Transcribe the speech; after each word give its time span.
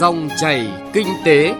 Dòng 0.00 0.28
chảy 0.40 0.68
kinh 0.92 1.06
tế. 1.24 1.54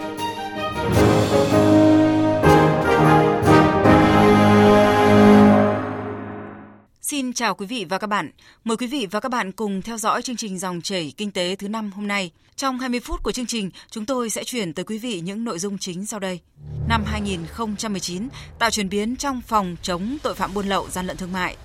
Xin 7.02 7.32
chào 7.32 7.54
quý 7.54 7.66
vị 7.66 7.86
và 7.88 7.98
các 7.98 8.06
bạn. 8.06 8.30
Mời 8.64 8.76
quý 8.76 8.86
vị 8.86 9.06
và 9.10 9.20
các 9.20 9.28
bạn 9.28 9.52
cùng 9.52 9.82
theo 9.82 9.96
dõi 9.96 10.22
chương 10.22 10.36
trình 10.36 10.58
Dòng 10.58 10.80
chảy 10.80 11.12
kinh 11.16 11.30
tế 11.30 11.56
thứ 11.56 11.68
năm 11.68 11.90
hôm 11.92 12.08
nay. 12.08 12.30
Trong 12.56 12.78
20 12.78 13.00
phút 13.00 13.22
của 13.22 13.32
chương 13.32 13.46
trình, 13.46 13.70
chúng 13.90 14.04
tôi 14.04 14.30
sẽ 14.30 14.44
chuyển 14.44 14.72
tới 14.72 14.84
quý 14.84 14.98
vị 14.98 15.20
những 15.20 15.44
nội 15.44 15.58
dung 15.58 15.78
chính 15.78 16.06
sau 16.06 16.20
đây. 16.20 16.40
Năm 16.88 17.04
2019 17.06 18.28
tạo 18.58 18.70
chuyển 18.70 18.88
biến 18.88 19.16
trong 19.16 19.40
phòng 19.40 19.76
chống 19.82 20.16
tội 20.22 20.34
phạm 20.34 20.54
buôn 20.54 20.66
lậu 20.66 20.88
gian 20.90 21.06
lận 21.06 21.16
thương 21.16 21.32
mại. 21.32 21.56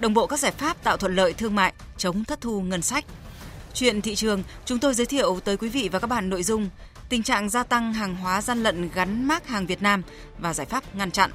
Đồng 0.00 0.14
bộ 0.14 0.26
các 0.26 0.38
giải 0.38 0.52
pháp 0.52 0.84
tạo 0.84 0.96
thuận 0.96 1.14
lợi 1.14 1.32
thương 1.32 1.54
mại, 1.54 1.72
chống 1.96 2.24
thất 2.24 2.40
thu 2.40 2.60
ngân 2.60 2.82
sách. 2.82 3.04
Chuyện 3.78 4.02
thị 4.02 4.14
trường, 4.14 4.42
chúng 4.64 4.78
tôi 4.78 4.94
giới 4.94 5.06
thiệu 5.06 5.40
tới 5.44 5.56
quý 5.56 5.68
vị 5.68 5.88
và 5.92 5.98
các 5.98 6.06
bạn 6.06 6.30
nội 6.30 6.42
dung 6.42 6.68
tình 7.08 7.22
trạng 7.22 7.48
gia 7.48 7.62
tăng 7.62 7.92
hàng 7.92 8.16
hóa 8.16 8.42
gian 8.42 8.62
lận 8.62 8.88
gắn 8.94 9.28
mác 9.28 9.48
hàng 9.48 9.66
Việt 9.66 9.82
Nam 9.82 10.02
và 10.38 10.54
giải 10.54 10.66
pháp 10.66 10.94
ngăn 10.94 11.10
chặn. 11.10 11.30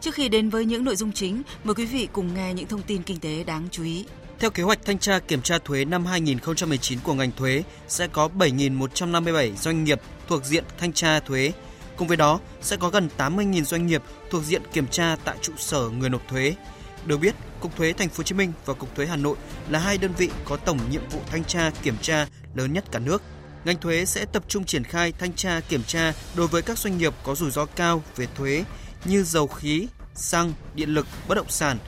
Trước 0.00 0.14
khi 0.14 0.28
đến 0.28 0.50
với 0.50 0.64
những 0.64 0.84
nội 0.84 0.96
dung 0.96 1.12
chính, 1.12 1.42
mời 1.64 1.74
quý 1.74 1.86
vị 1.86 2.08
cùng 2.12 2.34
nghe 2.34 2.54
những 2.54 2.66
thông 2.66 2.82
tin 2.82 3.02
kinh 3.02 3.20
tế 3.20 3.44
đáng 3.44 3.68
chú 3.70 3.84
ý. 3.84 4.04
Theo 4.38 4.50
kế 4.50 4.62
hoạch 4.62 4.84
thanh 4.84 4.98
tra 4.98 5.18
kiểm 5.18 5.42
tra 5.42 5.58
thuế 5.58 5.84
năm 5.84 6.06
2019 6.06 6.98
của 7.02 7.14
ngành 7.14 7.32
thuế 7.32 7.62
sẽ 7.88 8.06
có 8.06 8.28
7.157 8.38 9.54
doanh 9.54 9.84
nghiệp 9.84 10.00
thuộc 10.28 10.44
diện 10.44 10.64
thanh 10.78 10.92
tra 10.92 11.20
thuế. 11.20 11.52
Cùng 11.96 12.08
với 12.08 12.16
đó 12.16 12.40
sẽ 12.62 12.76
có 12.76 12.88
gần 12.88 13.08
80.000 13.18 13.64
doanh 13.64 13.86
nghiệp 13.86 14.02
thuộc 14.30 14.44
diện 14.44 14.62
kiểm 14.72 14.86
tra 14.86 15.16
tại 15.24 15.36
trụ 15.42 15.52
sở 15.56 15.88
người 15.88 16.10
nộp 16.10 16.28
thuế. 16.28 16.54
Được 17.06 17.16
biết, 17.16 17.34
Cục 17.64 17.76
Thuế 17.76 17.92
Thành 17.92 18.08
phố 18.08 18.16
Hồ 18.16 18.22
Chí 18.22 18.34
Minh 18.34 18.52
và 18.64 18.74
Cục 18.74 18.96
Thuế 18.96 19.06
Hà 19.06 19.16
Nội 19.16 19.36
là 19.68 19.78
hai 19.78 19.98
đơn 19.98 20.12
vị 20.18 20.30
có 20.44 20.56
tổng 20.56 20.78
nhiệm 20.90 21.08
vụ 21.08 21.20
thanh 21.26 21.44
tra 21.44 21.70
kiểm 21.82 21.96
tra 22.02 22.26
lớn 22.54 22.72
nhất 22.72 22.84
cả 22.92 22.98
nước. 22.98 23.22
Ngành 23.64 23.80
thuế 23.80 24.04
sẽ 24.04 24.24
tập 24.24 24.44
trung 24.48 24.64
triển 24.64 24.84
khai 24.84 25.12
thanh 25.18 25.32
tra 25.32 25.60
kiểm 25.68 25.82
tra 25.86 26.12
đối 26.36 26.46
với 26.46 26.62
các 26.62 26.78
doanh 26.78 26.98
nghiệp 26.98 27.14
có 27.22 27.34
rủi 27.34 27.50
ro 27.50 27.64
cao 27.64 28.02
về 28.16 28.26
thuế 28.34 28.64
như 29.04 29.22
dầu 29.22 29.46
khí, 29.46 29.88
xăng, 30.14 30.52
điện 30.74 30.88
lực, 30.88 31.06
bất 31.28 31.34
động 31.34 31.48
sản, 31.48 31.78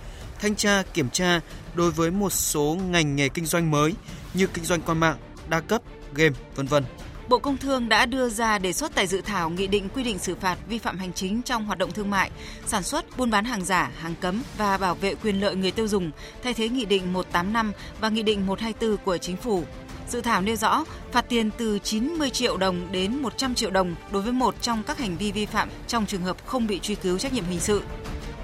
thanh 0.41 0.56
tra 0.56 0.83
kiểm 0.95 1.11
tra 1.11 1.41
đối 1.75 1.91
với 1.91 2.11
một 2.11 2.33
số 2.33 2.79
ngành 2.91 3.17
nghề 3.17 3.29
kinh 3.29 3.47
doanh 3.47 3.70
mới 3.70 3.95
như 4.34 4.47
kinh 4.47 4.64
doanh 4.64 4.83
qua 4.83 4.95
mạng, 4.95 5.19
đa 5.48 5.61
cấp, 5.61 5.83
game, 6.14 6.36
vân 6.55 6.67
vân. 6.67 6.84
Bộ 7.29 7.39
Công 7.39 7.57
Thương 7.57 7.89
đã 7.89 8.07
đưa 8.07 8.29
ra 8.29 8.59
đề 8.59 8.73
xuất 8.73 8.95
tại 8.95 9.07
dự 9.07 9.21
thảo 9.21 9.51
nghị 9.51 9.67
định 9.67 9.89
quy 9.95 10.03
định 10.03 10.19
xử 10.19 10.35
phạt 10.35 10.59
vi 10.69 10.79
phạm 10.79 10.99
hành 10.99 11.13
chính 11.13 11.43
trong 11.43 11.65
hoạt 11.65 11.79
động 11.79 11.93
thương 11.93 12.11
mại, 12.11 12.31
sản 12.67 12.83
xuất, 12.83 13.17
buôn 13.17 13.31
bán 13.31 13.45
hàng 13.45 13.65
giả, 13.65 13.91
hàng 13.99 14.15
cấm 14.21 14.43
và 14.59 14.79
bảo 14.79 14.95
vệ 14.95 15.15
quyền 15.15 15.41
lợi 15.41 15.57
người 15.57 15.71
tiêu 15.71 15.89
dùng, 15.89 16.11
thay 16.43 16.55
thế 16.55 16.69
nghị 16.69 16.85
định 16.85 17.13
185 17.13 17.73
và 18.01 18.09
nghị 18.09 18.23
định 18.23 18.47
124 18.47 19.05
của 19.05 19.19
chính 19.19 19.37
phủ. 19.37 19.65
Dự 20.09 20.21
thảo 20.21 20.43
nêu 20.43 20.57
rõ 20.57 20.85
phạt 21.13 21.29
tiền 21.29 21.51
từ 21.59 21.79
90 21.79 22.31
triệu 22.31 22.57
đồng 22.57 22.93
đến 22.93 23.23
100 23.23 23.55
triệu 23.55 23.71
đồng 23.71 23.95
đối 24.13 24.23
với 24.23 24.33
một 24.33 24.55
trong 24.61 24.83
các 24.83 24.99
hành 24.99 25.17
vi 25.17 25.33
vi 25.33 25.47
phạm 25.47 25.69
trong 25.87 26.07
trường 26.07 26.23
hợp 26.23 26.47
không 26.47 26.67
bị 26.67 26.79
truy 26.79 26.95
cứu 26.95 27.19
trách 27.19 27.33
nhiệm 27.33 27.45
hình 27.45 27.61
sự. 27.61 27.83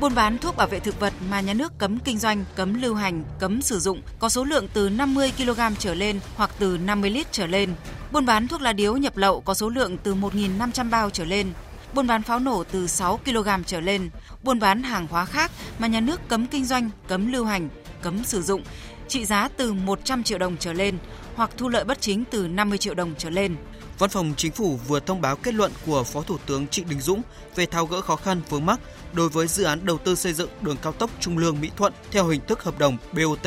Buôn 0.01 0.15
bán 0.15 0.39
thuốc 0.39 0.57
bảo 0.57 0.67
vệ 0.67 0.81
thực 0.81 1.01
vật 1.01 1.13
mà 1.31 1.41
nhà 1.41 1.55
nước 1.55 1.73
cấm 1.79 1.99
kinh 1.99 2.19
doanh, 2.19 2.45
cấm 2.57 2.83
lưu 2.83 2.95
hành, 2.95 3.25
cấm 3.41 3.63
sử 3.63 3.79
dụng 3.79 4.03
có 4.19 4.29
số 4.29 4.45
lượng 4.45 4.69
từ 4.75 4.89
50 4.89 5.33
kg 5.39 5.61
trở 5.79 5.95
lên 5.95 6.21
hoặc 6.37 6.51
từ 6.59 6.79
50 6.79 7.11
lít 7.11 7.33
trở 7.33 7.47
lên. 7.47 7.75
Buôn 8.13 8.27
bán 8.27 8.49
thuốc 8.49 8.61
lá 8.61 8.73
điếu 8.73 8.97
nhập 8.97 9.17
lậu 9.17 9.41
có 9.41 9.55
số 9.55 9.69
lượng 9.69 9.97
từ 10.03 10.15
1.500 10.15 10.91
bao 10.91 11.11
trở 11.11 11.25
lên. 11.25 11.53
Buôn 11.95 12.07
bán 12.07 12.23
pháo 12.23 12.39
nổ 12.39 12.65
từ 12.65 12.87
6 12.87 13.21
kg 13.25 13.49
trở 13.67 13.81
lên. 13.81 14.11
Buôn 14.43 14.59
bán 14.59 14.83
hàng 14.83 15.07
hóa 15.11 15.25
khác 15.25 15.51
mà 15.79 15.87
nhà 15.87 16.01
nước 16.01 16.21
cấm 16.29 16.47
kinh 16.47 16.65
doanh, 16.65 16.91
cấm 17.09 17.33
lưu 17.33 17.45
hành, 17.45 17.69
cấm 18.03 18.25
sử 18.25 18.43
dụng 18.43 18.63
trị 19.09 19.25
giá 19.25 19.49
từ 19.57 19.73
100 19.73 20.23
triệu 20.23 20.39
đồng 20.39 20.57
trở 20.57 20.73
lên 20.73 20.99
hoặc 21.35 21.51
thu 21.57 21.69
lợi 21.69 21.85
bất 21.85 22.01
chính 22.01 22.25
từ 22.31 22.49
50 22.49 22.79
triệu 22.79 22.95
đồng 22.95 23.15
trở 23.19 23.31
lên. 23.31 23.57
Văn 23.99 24.11
phòng 24.11 24.35
Chính 24.37 24.53
phủ 24.53 24.79
vừa 24.89 25.01
thông 25.01 25.21
báo 25.21 25.37
kết 25.37 25.55
luận 25.55 25.73
của 25.87 26.05
Phó 26.05 26.23
Thủ 26.23 26.37
tướng 26.47 26.69
Trịnh 26.69 26.89
Đình 26.89 27.01
Dũng 27.01 27.23
về 27.57 27.67
tháo 27.67 27.87
gỡ 27.87 28.01
khó 28.01 28.17
khăn 28.17 28.41
vướng 28.49 28.67
mắc 28.67 28.81
đối 29.13 29.29
với 29.29 29.47
dự 29.47 29.65
án 29.65 29.87
đầu 29.87 29.98
tư 29.98 30.15
xây 30.15 30.33
dựng 30.33 30.51
đường 30.61 30.77
cao 30.83 30.92
tốc 30.92 31.11
Trung 31.20 31.39
Lương 31.39 31.61
Mỹ 31.61 31.70
Thuận 31.77 31.92
theo 32.11 32.27
hình 32.27 32.41
thức 32.48 32.63
hợp 32.63 32.79
đồng 32.79 32.97
BOT. 33.13 33.47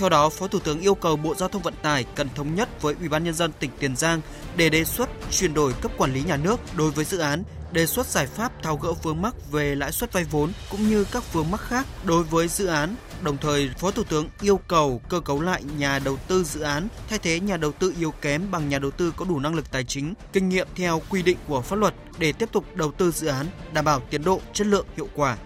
Theo 0.00 0.08
đó, 0.08 0.28
Phó 0.28 0.46
Thủ 0.46 0.58
tướng 0.58 0.80
yêu 0.80 0.94
cầu 0.94 1.16
Bộ 1.16 1.34
Giao 1.34 1.48
thông 1.48 1.62
Vận 1.62 1.74
tải 1.82 2.04
cần 2.14 2.28
thống 2.34 2.54
nhất 2.54 2.82
với 2.82 2.94
Ủy 3.00 3.08
ban 3.08 3.24
nhân 3.24 3.34
dân 3.34 3.52
tỉnh 3.52 3.70
Tiền 3.78 3.96
Giang 3.96 4.20
để 4.56 4.68
đề 4.68 4.84
xuất 4.84 5.10
chuyển 5.30 5.54
đổi 5.54 5.72
cấp 5.72 5.92
quản 5.96 6.12
lý 6.12 6.22
nhà 6.22 6.36
nước 6.36 6.60
đối 6.76 6.90
với 6.90 7.04
dự 7.04 7.18
án 7.18 7.42
đề 7.72 7.86
xuất 7.86 8.06
giải 8.06 8.26
pháp 8.26 8.62
tháo 8.62 8.76
gỡ 8.76 8.92
vướng 8.92 9.22
mắc 9.22 9.34
về 9.50 9.74
lãi 9.74 9.92
suất 9.92 10.12
vay 10.12 10.24
vốn 10.24 10.52
cũng 10.70 10.88
như 10.88 11.04
các 11.12 11.32
vướng 11.32 11.50
mắc 11.50 11.60
khác 11.60 11.86
đối 12.04 12.22
với 12.22 12.48
dự 12.48 12.66
án. 12.66 12.94
Đồng 13.22 13.36
thời, 13.38 13.70
Phó 13.78 13.90
Thủ 13.90 14.02
tướng 14.04 14.28
yêu 14.40 14.60
cầu 14.68 15.02
cơ 15.08 15.20
cấu 15.20 15.40
lại 15.40 15.62
nhà 15.78 15.98
đầu 15.98 16.16
tư 16.28 16.44
dự 16.44 16.60
án, 16.60 16.88
thay 17.08 17.18
thế 17.18 17.40
nhà 17.40 17.56
đầu 17.56 17.72
tư 17.72 17.94
yếu 17.98 18.10
kém 18.10 18.50
bằng 18.50 18.68
nhà 18.68 18.78
đầu 18.78 18.90
tư 18.90 19.12
có 19.16 19.24
đủ 19.24 19.38
năng 19.38 19.54
lực 19.54 19.70
tài 19.70 19.84
chính, 19.84 20.14
kinh 20.32 20.48
nghiệm 20.48 20.68
theo 20.74 21.02
quy 21.10 21.22
định 21.22 21.36
của 21.48 21.62
pháp 21.62 21.76
luật 21.76 21.94
để 22.18 22.32
tiếp 22.32 22.48
tục 22.52 22.64
đầu 22.74 22.92
tư 22.92 23.10
dự 23.10 23.26
án, 23.26 23.46
đảm 23.72 23.84
bảo 23.84 24.00
tiến 24.10 24.24
độ, 24.24 24.40
chất 24.52 24.66
lượng, 24.66 24.86
hiệu 24.96 25.08
quả. 25.14 25.36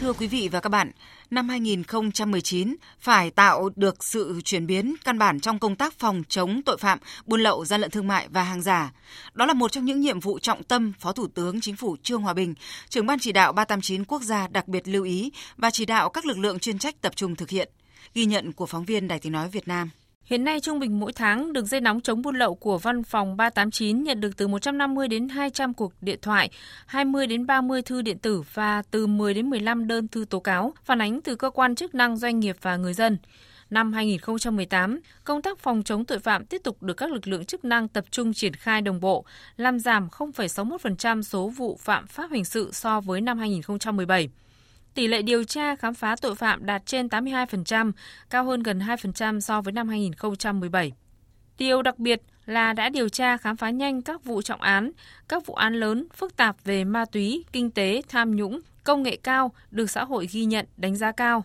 Thưa 0.00 0.12
quý 0.12 0.26
vị 0.26 0.48
và 0.52 0.60
các 0.60 0.68
bạn, 0.68 0.90
năm 1.30 1.48
2019 1.48 2.76
phải 3.00 3.30
tạo 3.30 3.68
được 3.76 4.04
sự 4.04 4.40
chuyển 4.44 4.66
biến 4.66 4.94
căn 5.04 5.18
bản 5.18 5.40
trong 5.40 5.58
công 5.58 5.76
tác 5.76 5.98
phòng 5.98 6.22
chống 6.28 6.62
tội 6.62 6.78
phạm, 6.78 6.98
buôn 7.26 7.40
lậu, 7.40 7.64
gian 7.64 7.80
lận 7.80 7.90
thương 7.90 8.06
mại 8.06 8.28
và 8.28 8.42
hàng 8.42 8.62
giả. 8.62 8.92
Đó 9.32 9.46
là 9.46 9.54
một 9.54 9.72
trong 9.72 9.84
những 9.84 10.00
nhiệm 10.00 10.20
vụ 10.20 10.38
trọng 10.38 10.62
tâm 10.62 10.92
Phó 10.98 11.12
Thủ 11.12 11.26
tướng 11.26 11.60
Chính 11.60 11.76
phủ 11.76 11.96
Trương 12.02 12.22
Hòa 12.22 12.34
Bình, 12.34 12.54
trưởng 12.88 13.06
ban 13.06 13.18
chỉ 13.18 13.32
đạo 13.32 13.52
389 13.52 14.04
quốc 14.04 14.22
gia 14.22 14.48
đặc 14.48 14.68
biệt 14.68 14.88
lưu 14.88 15.04
ý 15.04 15.32
và 15.56 15.70
chỉ 15.70 15.84
đạo 15.84 16.10
các 16.10 16.26
lực 16.26 16.38
lượng 16.38 16.58
chuyên 16.58 16.78
trách 16.78 17.00
tập 17.00 17.16
trung 17.16 17.36
thực 17.36 17.50
hiện. 17.50 17.68
Ghi 18.14 18.24
nhận 18.24 18.52
của 18.52 18.66
phóng 18.66 18.84
viên 18.84 19.08
Đài 19.08 19.18
Tiếng 19.18 19.32
nói 19.32 19.48
Việt 19.48 19.68
Nam. 19.68 19.90
Hiện 20.30 20.44
nay 20.44 20.60
trung 20.60 20.78
bình 20.78 21.00
mỗi 21.00 21.12
tháng 21.12 21.52
đường 21.52 21.66
dây 21.66 21.80
nóng 21.80 22.00
chống 22.00 22.22
buôn 22.22 22.36
lậu 22.36 22.54
của 22.54 22.78
văn 22.78 23.02
phòng 23.02 23.36
389 23.36 24.02
nhận 24.02 24.20
được 24.20 24.36
từ 24.36 24.48
150 24.48 25.08
đến 25.08 25.28
200 25.28 25.74
cuộc 25.74 25.92
điện 26.00 26.18
thoại, 26.22 26.50
20 26.86 27.26
đến 27.26 27.46
30 27.46 27.82
thư 27.82 28.02
điện 28.02 28.18
tử 28.18 28.42
và 28.54 28.82
từ 28.90 29.06
10 29.06 29.34
đến 29.34 29.50
15 29.50 29.86
đơn 29.86 30.08
thư 30.08 30.24
tố 30.30 30.40
cáo 30.40 30.74
phản 30.84 31.00
ánh 31.00 31.20
từ 31.20 31.36
cơ 31.36 31.50
quan 31.50 31.74
chức 31.74 31.94
năng, 31.94 32.16
doanh 32.16 32.40
nghiệp 32.40 32.56
và 32.62 32.76
người 32.76 32.94
dân. 32.94 33.18
Năm 33.70 33.92
2018, 33.92 35.00
công 35.24 35.42
tác 35.42 35.58
phòng 35.58 35.82
chống 35.82 36.04
tội 36.04 36.18
phạm 36.18 36.46
tiếp 36.46 36.60
tục 36.64 36.82
được 36.82 36.94
các 36.94 37.12
lực 37.12 37.28
lượng 37.28 37.44
chức 37.44 37.64
năng 37.64 37.88
tập 37.88 38.04
trung 38.10 38.32
triển 38.32 38.54
khai 38.54 38.82
đồng 38.82 39.00
bộ, 39.00 39.24
làm 39.56 39.78
giảm 39.78 40.08
0,61% 40.08 41.22
số 41.22 41.48
vụ 41.48 41.78
phạm 41.80 42.06
pháp 42.06 42.30
hình 42.30 42.44
sự 42.44 42.70
so 42.72 43.00
với 43.00 43.20
năm 43.20 43.38
2017. 43.38 44.28
Tỷ 44.94 45.06
lệ 45.06 45.22
điều 45.22 45.44
tra 45.44 45.76
khám 45.76 45.94
phá 45.94 46.16
tội 46.20 46.34
phạm 46.34 46.66
đạt 46.66 46.86
trên 46.86 47.06
82%, 47.06 47.92
cao 48.30 48.44
hơn 48.44 48.62
gần 48.62 48.78
2% 48.78 49.40
so 49.40 49.60
với 49.60 49.72
năm 49.72 49.88
2017. 49.88 50.92
Điều 51.58 51.82
đặc 51.82 51.98
biệt 51.98 52.22
là 52.46 52.72
đã 52.72 52.88
điều 52.88 53.08
tra 53.08 53.36
khám 53.36 53.56
phá 53.56 53.70
nhanh 53.70 54.02
các 54.02 54.24
vụ 54.24 54.42
trọng 54.42 54.60
án, 54.60 54.90
các 55.28 55.46
vụ 55.46 55.54
án 55.54 55.74
lớn 55.74 56.06
phức 56.14 56.36
tạp 56.36 56.56
về 56.64 56.84
ma 56.84 57.04
túy, 57.04 57.44
kinh 57.52 57.70
tế, 57.70 58.02
tham 58.08 58.36
nhũng, 58.36 58.60
công 58.84 59.02
nghệ 59.02 59.16
cao 59.22 59.52
được 59.70 59.90
xã 59.90 60.04
hội 60.04 60.28
ghi 60.32 60.44
nhận, 60.44 60.66
đánh 60.76 60.96
giá 60.96 61.12
cao. 61.12 61.44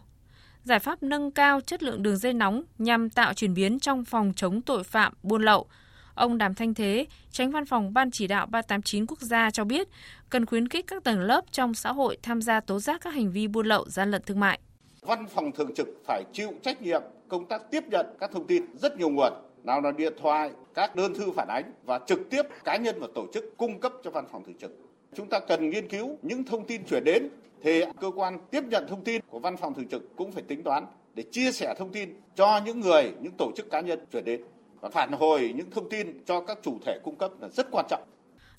Giải 0.64 0.80
pháp 0.80 1.04
nâng 1.04 1.32
cao 1.32 1.62
chất 1.62 1.84
lượng 1.84 2.04
đường 2.04 2.18
dây 2.18 2.34
nóng 2.34 2.64
nhằm 2.78 3.10
tạo 3.10 3.34
chuyển 3.34 3.54
biến 3.54 3.80
trong 3.80 4.06
phòng 4.06 4.34
chống 4.36 4.62
tội 4.62 4.84
phạm 4.84 5.14
buôn 5.24 5.42
lậu, 5.42 5.68
Ông 6.16 6.38
Đàm 6.38 6.54
Thanh 6.54 6.74
Thế, 6.74 7.06
tránh 7.32 7.52
văn 7.52 7.66
phòng 7.66 7.94
Ban 7.94 8.12
chỉ 8.12 8.28
đạo 8.28 8.46
389 8.46 9.06
quốc 9.06 9.22
gia 9.22 9.52
cho 9.52 9.64
biết, 9.64 9.88
cần 10.30 10.46
khuyến 10.46 10.68
khích 10.68 10.88
các 10.88 11.04
tầng 11.04 11.20
lớp 11.20 11.46
trong 11.52 11.74
xã 11.74 11.92
hội 11.92 12.18
tham 12.24 12.42
gia 12.42 12.60
tố 12.60 12.80
giác 12.80 13.02
các 13.02 13.14
hành 13.14 13.32
vi 13.32 13.48
buôn 13.48 13.66
lậu, 13.66 13.86
gian 13.90 14.12
lận 14.12 14.22
thương 14.22 14.40
mại. 14.40 14.60
Văn 15.02 15.28
phòng 15.28 15.52
thường 15.52 15.74
trực 15.76 15.88
phải 16.08 16.24
chịu 16.34 16.54
trách 16.64 16.82
nhiệm 16.82 17.02
công 17.28 17.46
tác 17.46 17.72
tiếp 17.72 17.84
nhận 17.92 18.06
các 18.20 18.32
thông 18.34 18.48
tin 18.48 18.64
rất 18.78 18.98
nhiều 18.98 19.10
nguồn, 19.10 19.34
nào 19.64 19.82
là 19.82 19.92
điện 19.92 20.14
thoại, 20.22 20.52
các 20.74 20.96
đơn 20.96 21.14
thư 21.14 21.32
phản 21.32 21.48
ánh 21.48 21.72
và 21.86 22.00
trực 22.08 22.20
tiếp 22.30 22.42
cá 22.64 22.78
nhân 22.78 22.96
và 23.00 23.08
tổ 23.16 23.28
chức 23.34 23.58
cung 23.58 23.80
cấp 23.80 23.94
cho 24.04 24.12
văn 24.12 24.26
phòng 24.32 24.44
thường 24.44 24.58
trực. 24.62 24.72
Chúng 25.16 25.30
ta 25.30 25.40
cần 25.40 25.70
nghiên 25.70 25.88
cứu 25.88 26.18
những 26.22 26.44
thông 26.44 26.66
tin 26.66 26.82
chuyển 26.86 27.04
đến 27.04 27.30
thì 27.64 27.84
cơ 28.02 28.12
quan 28.16 28.38
tiếp 28.52 28.64
nhận 28.70 28.88
thông 28.88 29.04
tin 29.04 29.22
của 29.30 29.40
văn 29.40 29.58
phòng 29.58 29.74
thường 29.74 29.88
trực 29.88 30.16
cũng 30.16 30.32
phải 30.32 30.44
tính 30.44 30.64
toán 30.64 30.86
để 31.14 31.24
chia 31.32 31.52
sẻ 31.52 31.74
thông 31.78 31.92
tin 31.92 32.10
cho 32.36 32.62
những 32.66 32.80
người, 32.80 33.12
những 33.22 33.34
tổ 33.38 33.52
chức 33.56 33.72
cá 33.72 33.82
nhân 33.82 34.00
chuyển 34.12 34.26
đến 34.26 34.42
và 34.86 34.92
phản 34.92 35.12
hồi 35.12 35.54
những 35.56 35.72
thông 35.72 35.90
tin 35.90 36.26
cho 36.26 36.42
các 36.42 36.58
chủ 36.64 36.80
thể 36.86 37.00
cung 37.04 37.16
cấp 37.16 37.32
là 37.42 37.48
rất 37.50 37.68
quan 37.72 37.86
trọng. 37.90 38.04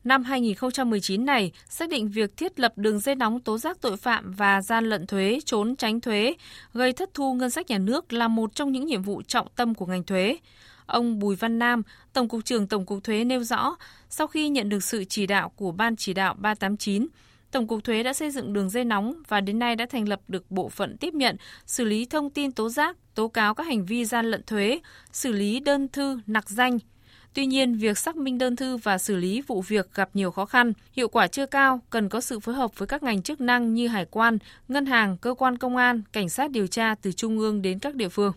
Năm 0.05 0.23
2019 0.23 1.25
này, 1.25 1.53
xác 1.69 1.89
định 1.89 2.09
việc 2.09 2.37
thiết 2.37 2.61
lập 2.61 2.73
đường 2.77 3.01
dây 3.01 3.15
nóng 3.15 3.41
tố 3.41 3.59
giác 3.59 3.81
tội 3.81 3.97
phạm 3.97 4.33
và 4.33 4.63
gian 4.63 4.85
lận 4.85 5.07
thuế, 5.07 5.39
trốn 5.45 5.77
tránh 5.77 6.01
thuế, 6.01 6.35
gây 6.73 6.93
thất 6.93 7.15
thu 7.15 7.35
ngân 7.35 7.51
sách 7.51 7.67
nhà 7.69 7.79
nước 7.79 8.13
là 8.13 8.29
một 8.29 8.55
trong 8.55 8.73
những 8.73 8.87
nhiệm 8.87 9.03
vụ 9.03 9.23
trọng 9.23 9.49
tâm 9.57 9.75
của 9.75 9.87
ngành 9.87 10.05
thuế. 10.05 10.37
Ông 10.87 11.19
Bùi 11.19 11.37
Văn 11.37 11.59
Nam, 11.59 11.83
Tổng 12.13 12.29
cục 12.29 12.45
trưởng 12.45 12.67
Tổng 12.67 12.87
cục 12.87 13.05
Thuế 13.05 13.25
nêu 13.25 13.43
rõ, 13.43 13.77
sau 14.09 14.27
khi 14.27 14.49
nhận 14.49 14.69
được 14.69 14.85
sự 14.85 15.05
chỉ 15.05 15.27
đạo 15.27 15.53
của 15.57 15.73
Ban 15.73 15.97
chỉ 15.97 16.15
đạo 16.15 16.35
389, 16.39 17.07
Tổng 17.51 17.67
cục 17.67 17.85
Thuế 17.85 18.03
đã 18.03 18.13
xây 18.13 18.31
dựng 18.31 18.53
đường 18.53 18.71
dây 18.71 18.85
nóng 18.85 19.15
và 19.29 19.41
đến 19.41 19.59
nay 19.59 19.77
đã 19.77 19.87
thành 19.91 20.09
lập 20.09 20.21
được 20.29 20.51
bộ 20.51 20.69
phận 20.69 20.97
tiếp 20.97 21.15
nhận, 21.15 21.37
xử 21.67 21.85
lý 21.85 22.07
thông 22.07 22.31
tin 22.31 22.53
tố 22.53 22.69
giác, 22.69 22.97
tố 23.15 23.29
cáo 23.29 23.55
các 23.55 23.67
hành 23.67 23.87
vi 23.87 24.05
gian 24.05 24.27
lận 24.27 24.43
thuế, 24.43 24.81
xử 25.13 25.33
lý 25.33 25.61
đơn 25.61 25.89
thư, 25.89 26.21
nặc 26.27 26.49
danh. 26.49 26.79
Tuy 27.35 27.47
nhiên, 27.47 27.77
việc 27.77 27.99
xác 27.99 28.17
minh 28.17 28.39
đơn 28.39 28.57
thư 28.57 28.77
và 28.77 28.99
xử 28.99 29.17
lý 29.17 29.43
vụ 29.43 29.63
việc 29.63 29.95
gặp 29.95 30.11
nhiều 30.15 30.31
khó 30.31 30.47
khăn, 30.47 30.73
hiệu 30.93 31.09
quả 31.09 31.27
chưa 31.27 31.47
cao, 31.47 31.81
cần 31.91 32.09
có 32.09 32.21
sự 32.21 32.41
phối 32.41 32.55
hợp 32.55 32.79
với 32.79 32.89
các 32.89 33.03
ngành 33.03 33.23
chức 33.23 33.41
năng 33.41 33.75
như 33.75 33.89
hải 33.89 34.05
quan, 34.05 34.39
ngân 34.69 34.87
hàng, 34.87 35.17
cơ 35.17 35.35
quan 35.35 35.59
công 35.59 35.77
an, 35.77 36.03
cảnh 36.13 36.29
sát 36.29 36.51
điều 36.51 36.67
tra 36.67 36.95
từ 37.03 37.13
trung 37.13 37.39
ương 37.39 37.63
đến 37.63 37.79
các 37.79 37.95
địa 37.95 38.09
phương. 38.09 38.33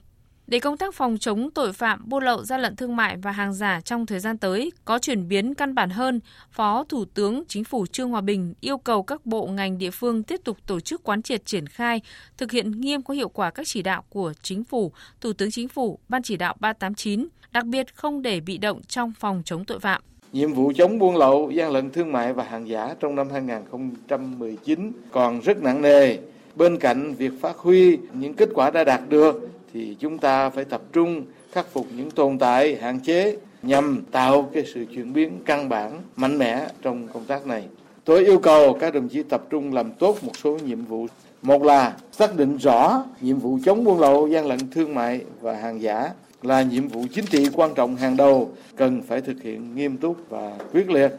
Để 0.50 0.60
công 0.60 0.78
tác 0.78 0.94
phòng 0.94 1.18
chống 1.18 1.52
tội 1.52 1.74
phạm 1.74 2.10
buôn 2.10 2.24
lậu 2.24 2.44
gian 2.44 2.62
lận 2.62 2.76
thương 2.76 2.96
mại 2.96 3.18
và 3.18 3.32
hàng 3.32 3.54
giả 3.54 3.82
trong 3.82 4.06
thời 4.06 4.20
gian 4.20 4.38
tới 4.38 4.72
có 4.86 5.00
chuyển 5.00 5.28
biến 5.28 5.54
căn 5.54 5.76
bản 5.76 5.90
hơn, 5.90 6.20
Phó 6.52 6.84
Thủ 6.90 7.06
tướng 7.06 7.44
Chính 7.48 7.64
phủ 7.64 7.86
Trương 7.86 8.10
Hòa 8.10 8.22
Bình 8.22 8.54
yêu 8.62 8.78
cầu 8.78 9.04
các 9.04 9.26
bộ 9.26 9.48
ngành 9.48 9.78
địa 9.78 9.92
phương 9.92 10.24
tiếp 10.24 10.42
tục 10.44 10.58
tổ 10.66 10.80
chức 10.80 11.04
quán 11.04 11.22
triệt 11.22 11.46
triển 11.46 11.68
khai, 11.68 12.02
thực 12.38 12.52
hiện 12.52 12.72
nghiêm 12.72 13.02
có 13.02 13.14
hiệu 13.14 13.30
quả 13.30 13.52
các 13.52 13.68
chỉ 13.68 13.82
đạo 13.82 14.04
của 14.10 14.34
Chính 14.42 14.64
phủ, 14.64 14.92
Thủ 15.22 15.34
tướng 15.34 15.52
Chính 15.52 15.68
phủ, 15.68 16.00
Ban 16.10 16.24
chỉ 16.24 16.38
đạo 16.38 16.56
389, 16.60 17.28
đặc 17.52 17.66
biệt 17.66 17.96
không 17.96 18.22
để 18.22 18.40
bị 18.40 18.58
động 18.58 18.82
trong 18.88 19.14
phòng 19.20 19.42
chống 19.46 19.66
tội 19.66 19.80
phạm. 19.80 20.02
Nhiệm 20.34 20.54
vụ 20.54 20.72
chống 20.76 21.00
buôn 21.00 21.16
lậu, 21.16 21.52
gian 21.52 21.72
lận 21.72 21.90
thương 21.90 22.12
mại 22.12 22.34
và 22.34 22.44
hàng 22.44 22.70
giả 22.70 22.96
trong 23.00 23.16
năm 23.16 23.28
2019 23.30 24.92
còn 25.12 25.40
rất 25.40 25.64
nặng 25.64 25.82
nề. 25.82 26.18
Bên 26.56 26.78
cạnh 26.78 27.16
việc 27.16 27.32
phát 27.42 27.58
huy 27.58 27.98
những 28.14 28.34
kết 28.34 28.50
quả 28.54 28.72
đã 28.72 28.84
đạt 28.84 29.02
được 29.10 29.50
thì 29.74 29.96
chúng 30.00 30.18
ta 30.18 30.50
phải 30.50 30.66
tập 30.66 30.82
trung 30.94 31.26
khắc 31.52 31.72
phục 31.72 31.88
những 31.98 32.12
tồn 32.12 32.38
tại 32.38 32.76
hạn 32.76 33.00
chế 33.00 33.38
nhằm 33.62 34.04
tạo 34.12 34.50
cái 34.54 34.64
sự 34.74 34.86
chuyển 34.96 35.14
biến 35.14 35.40
căn 35.46 35.70
bản 35.70 36.02
mạnh 36.16 36.38
mẽ 36.38 36.68
trong 36.82 37.08
công 37.14 37.26
tác 37.26 37.48
này. 37.48 37.64
Tôi 38.06 38.26
yêu 38.26 38.40
cầu 38.40 38.74
các 38.74 38.94
đồng 38.94 39.10
chí 39.10 39.24
tập 39.24 39.44
trung 39.50 39.74
làm 39.74 39.92
tốt 39.92 40.18
một 40.24 40.32
số 40.44 40.58
nhiệm 40.66 40.86
vụ. 40.86 41.08
Một 41.42 41.64
là 41.64 41.98
xác 42.12 42.36
định 42.36 42.58
rõ 42.58 43.04
nhiệm 43.22 43.40
vụ 43.40 43.60
chống 43.66 43.84
buôn 43.84 44.00
lậu, 44.00 44.28
gian 44.28 44.48
lận 44.48 44.60
thương 44.72 44.96
mại 44.96 45.22
và 45.42 45.54
hàng 45.54 45.82
giả 45.82 46.10
là 46.42 46.62
nhiệm 46.62 46.88
vụ 46.88 47.06
chính 47.14 47.26
trị 47.26 47.48
quan 47.54 47.74
trọng 47.74 47.96
hàng 47.96 48.18
đầu 48.18 48.52
cần 48.76 49.02
phải 49.08 49.22
thực 49.22 49.42
hiện 49.42 49.76
nghiêm 49.76 49.98
túc 49.98 50.18
và 50.30 50.58
quyết 50.74 50.90
liệt. 50.90 51.12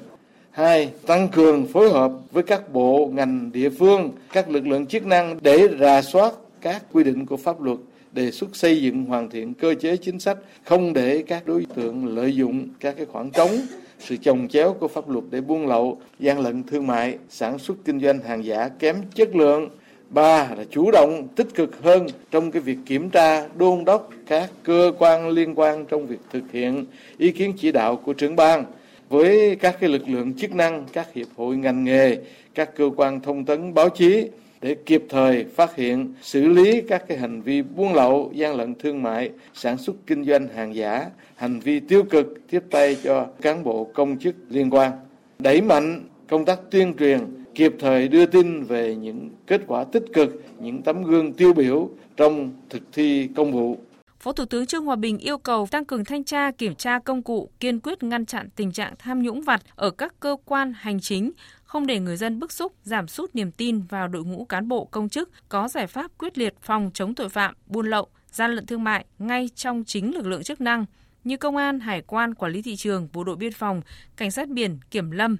Hai, 0.50 0.90
tăng 1.06 1.28
cường 1.28 1.66
phối 1.66 1.90
hợp 1.90 2.12
với 2.32 2.42
các 2.42 2.72
bộ 2.72 3.10
ngành 3.12 3.50
địa 3.52 3.70
phương, 3.70 4.10
các 4.32 4.50
lực 4.50 4.66
lượng 4.66 4.86
chức 4.86 5.06
năng 5.06 5.38
để 5.40 5.68
rà 5.80 6.02
soát 6.02 6.32
các 6.60 6.82
quy 6.92 7.04
định 7.04 7.26
của 7.26 7.36
pháp 7.36 7.60
luật 7.60 7.78
đề 8.12 8.30
xuất 8.30 8.56
xây 8.56 8.82
dựng 8.82 9.04
hoàn 9.04 9.30
thiện 9.30 9.54
cơ 9.54 9.74
chế 9.74 9.96
chính 9.96 10.20
sách 10.20 10.38
không 10.64 10.92
để 10.92 11.24
các 11.26 11.46
đối 11.46 11.66
tượng 11.74 12.16
lợi 12.16 12.36
dụng 12.36 12.68
các 12.80 12.94
cái 12.96 13.06
khoảng 13.06 13.30
trống 13.30 13.50
sự 13.98 14.16
chồng 14.16 14.48
chéo 14.48 14.72
của 14.72 14.88
pháp 14.88 15.08
luật 15.08 15.24
để 15.30 15.40
buôn 15.40 15.66
lậu, 15.66 16.00
gian 16.18 16.40
lận 16.40 16.62
thương 16.62 16.86
mại, 16.86 17.18
sản 17.28 17.58
xuất 17.58 17.76
kinh 17.84 18.00
doanh 18.00 18.18
hàng 18.18 18.44
giả 18.44 18.68
kém 18.68 18.96
chất 19.14 19.36
lượng. 19.36 19.68
Ba 20.10 20.48
là 20.56 20.64
chủ 20.70 20.90
động 20.90 21.28
tích 21.36 21.46
cực 21.54 21.82
hơn 21.82 22.06
trong 22.30 22.50
cái 22.50 22.62
việc 22.62 22.78
kiểm 22.86 23.10
tra, 23.10 23.48
đôn 23.48 23.84
đốc 23.84 24.10
các 24.26 24.50
cơ 24.62 24.92
quan 24.98 25.28
liên 25.28 25.54
quan 25.54 25.86
trong 25.86 26.06
việc 26.06 26.20
thực 26.32 26.52
hiện 26.52 26.86
ý 27.18 27.30
kiến 27.30 27.52
chỉ 27.58 27.72
đạo 27.72 27.96
của 27.96 28.12
trưởng 28.12 28.36
ban 28.36 28.64
với 29.08 29.56
các 29.56 29.76
cái 29.80 29.90
lực 29.90 30.08
lượng 30.08 30.34
chức 30.34 30.54
năng, 30.54 30.86
các 30.92 31.14
hiệp 31.14 31.26
hội 31.36 31.56
ngành 31.56 31.84
nghề, 31.84 32.18
các 32.54 32.76
cơ 32.76 32.90
quan 32.96 33.20
thông 33.20 33.44
tấn 33.44 33.74
báo 33.74 33.88
chí 33.88 34.28
để 34.60 34.76
kịp 34.86 35.04
thời 35.08 35.44
phát 35.44 35.76
hiện, 35.76 36.14
xử 36.22 36.48
lý 36.48 36.82
các 36.88 37.04
cái 37.08 37.18
hành 37.18 37.42
vi 37.42 37.62
buôn 37.62 37.94
lậu, 37.94 38.32
gian 38.34 38.56
lận 38.56 38.74
thương 38.74 39.02
mại, 39.02 39.30
sản 39.54 39.78
xuất 39.78 39.96
kinh 40.06 40.24
doanh 40.24 40.48
hàng 40.48 40.74
giả, 40.74 41.06
hành 41.36 41.60
vi 41.60 41.80
tiêu 41.80 42.02
cực 42.02 42.26
tiếp 42.50 42.62
tay 42.70 42.96
cho 43.02 43.26
cán 43.40 43.64
bộ 43.64 43.90
công 43.94 44.18
chức 44.18 44.34
liên 44.48 44.70
quan. 44.70 44.92
Đẩy 45.38 45.62
mạnh 45.62 46.08
công 46.28 46.44
tác 46.44 46.60
tuyên 46.70 46.94
truyền, 46.98 47.20
kịp 47.54 47.74
thời 47.78 48.08
đưa 48.08 48.26
tin 48.26 48.62
về 48.62 48.94
những 48.94 49.30
kết 49.46 49.60
quả 49.66 49.84
tích 49.84 50.04
cực, 50.12 50.42
những 50.60 50.82
tấm 50.82 51.02
gương 51.02 51.32
tiêu 51.32 51.52
biểu 51.52 51.90
trong 52.16 52.50
thực 52.68 52.82
thi 52.92 53.28
công 53.36 53.52
vụ. 53.52 53.76
Phó 54.20 54.32
Thủ 54.32 54.44
tướng 54.44 54.66
Trương 54.66 54.84
Hòa 54.84 54.96
Bình 54.96 55.18
yêu 55.18 55.38
cầu 55.38 55.66
tăng 55.70 55.84
cường 55.84 56.04
thanh 56.04 56.24
tra, 56.24 56.50
kiểm 56.50 56.74
tra 56.74 56.98
công 56.98 57.22
cụ, 57.22 57.50
kiên 57.60 57.80
quyết 57.80 58.02
ngăn 58.02 58.26
chặn 58.26 58.48
tình 58.56 58.72
trạng 58.72 58.94
tham 58.98 59.22
nhũng 59.22 59.42
vặt 59.42 59.62
ở 59.74 59.90
các 59.90 60.14
cơ 60.20 60.36
quan 60.44 60.72
hành 60.76 61.00
chính, 61.00 61.30
không 61.70 61.86
để 61.86 62.00
người 62.00 62.16
dân 62.16 62.38
bức 62.38 62.52
xúc, 62.52 62.72
giảm 62.82 63.08
sút 63.08 63.34
niềm 63.34 63.50
tin 63.52 63.82
vào 63.82 64.08
đội 64.08 64.24
ngũ 64.24 64.44
cán 64.44 64.68
bộ 64.68 64.84
công 64.84 65.08
chức 65.08 65.30
có 65.48 65.68
giải 65.68 65.86
pháp 65.86 66.10
quyết 66.18 66.38
liệt 66.38 66.54
phòng 66.62 66.90
chống 66.94 67.14
tội 67.14 67.28
phạm, 67.28 67.54
buôn 67.66 67.86
lậu, 67.86 68.08
gian 68.32 68.50
lận 68.50 68.66
thương 68.66 68.84
mại 68.84 69.04
ngay 69.18 69.50
trong 69.54 69.84
chính 69.86 70.14
lực 70.14 70.26
lượng 70.26 70.42
chức 70.42 70.60
năng 70.60 70.84
như 71.24 71.36
công 71.36 71.56
an, 71.56 71.80
hải 71.80 72.02
quan, 72.02 72.34
quản 72.34 72.52
lý 72.52 72.62
thị 72.62 72.76
trường, 72.76 73.08
bộ 73.12 73.24
đội 73.24 73.36
biên 73.36 73.52
phòng, 73.52 73.82
cảnh 74.16 74.30
sát 74.30 74.48
biển, 74.48 74.78
kiểm 74.90 75.10
lâm. 75.10 75.36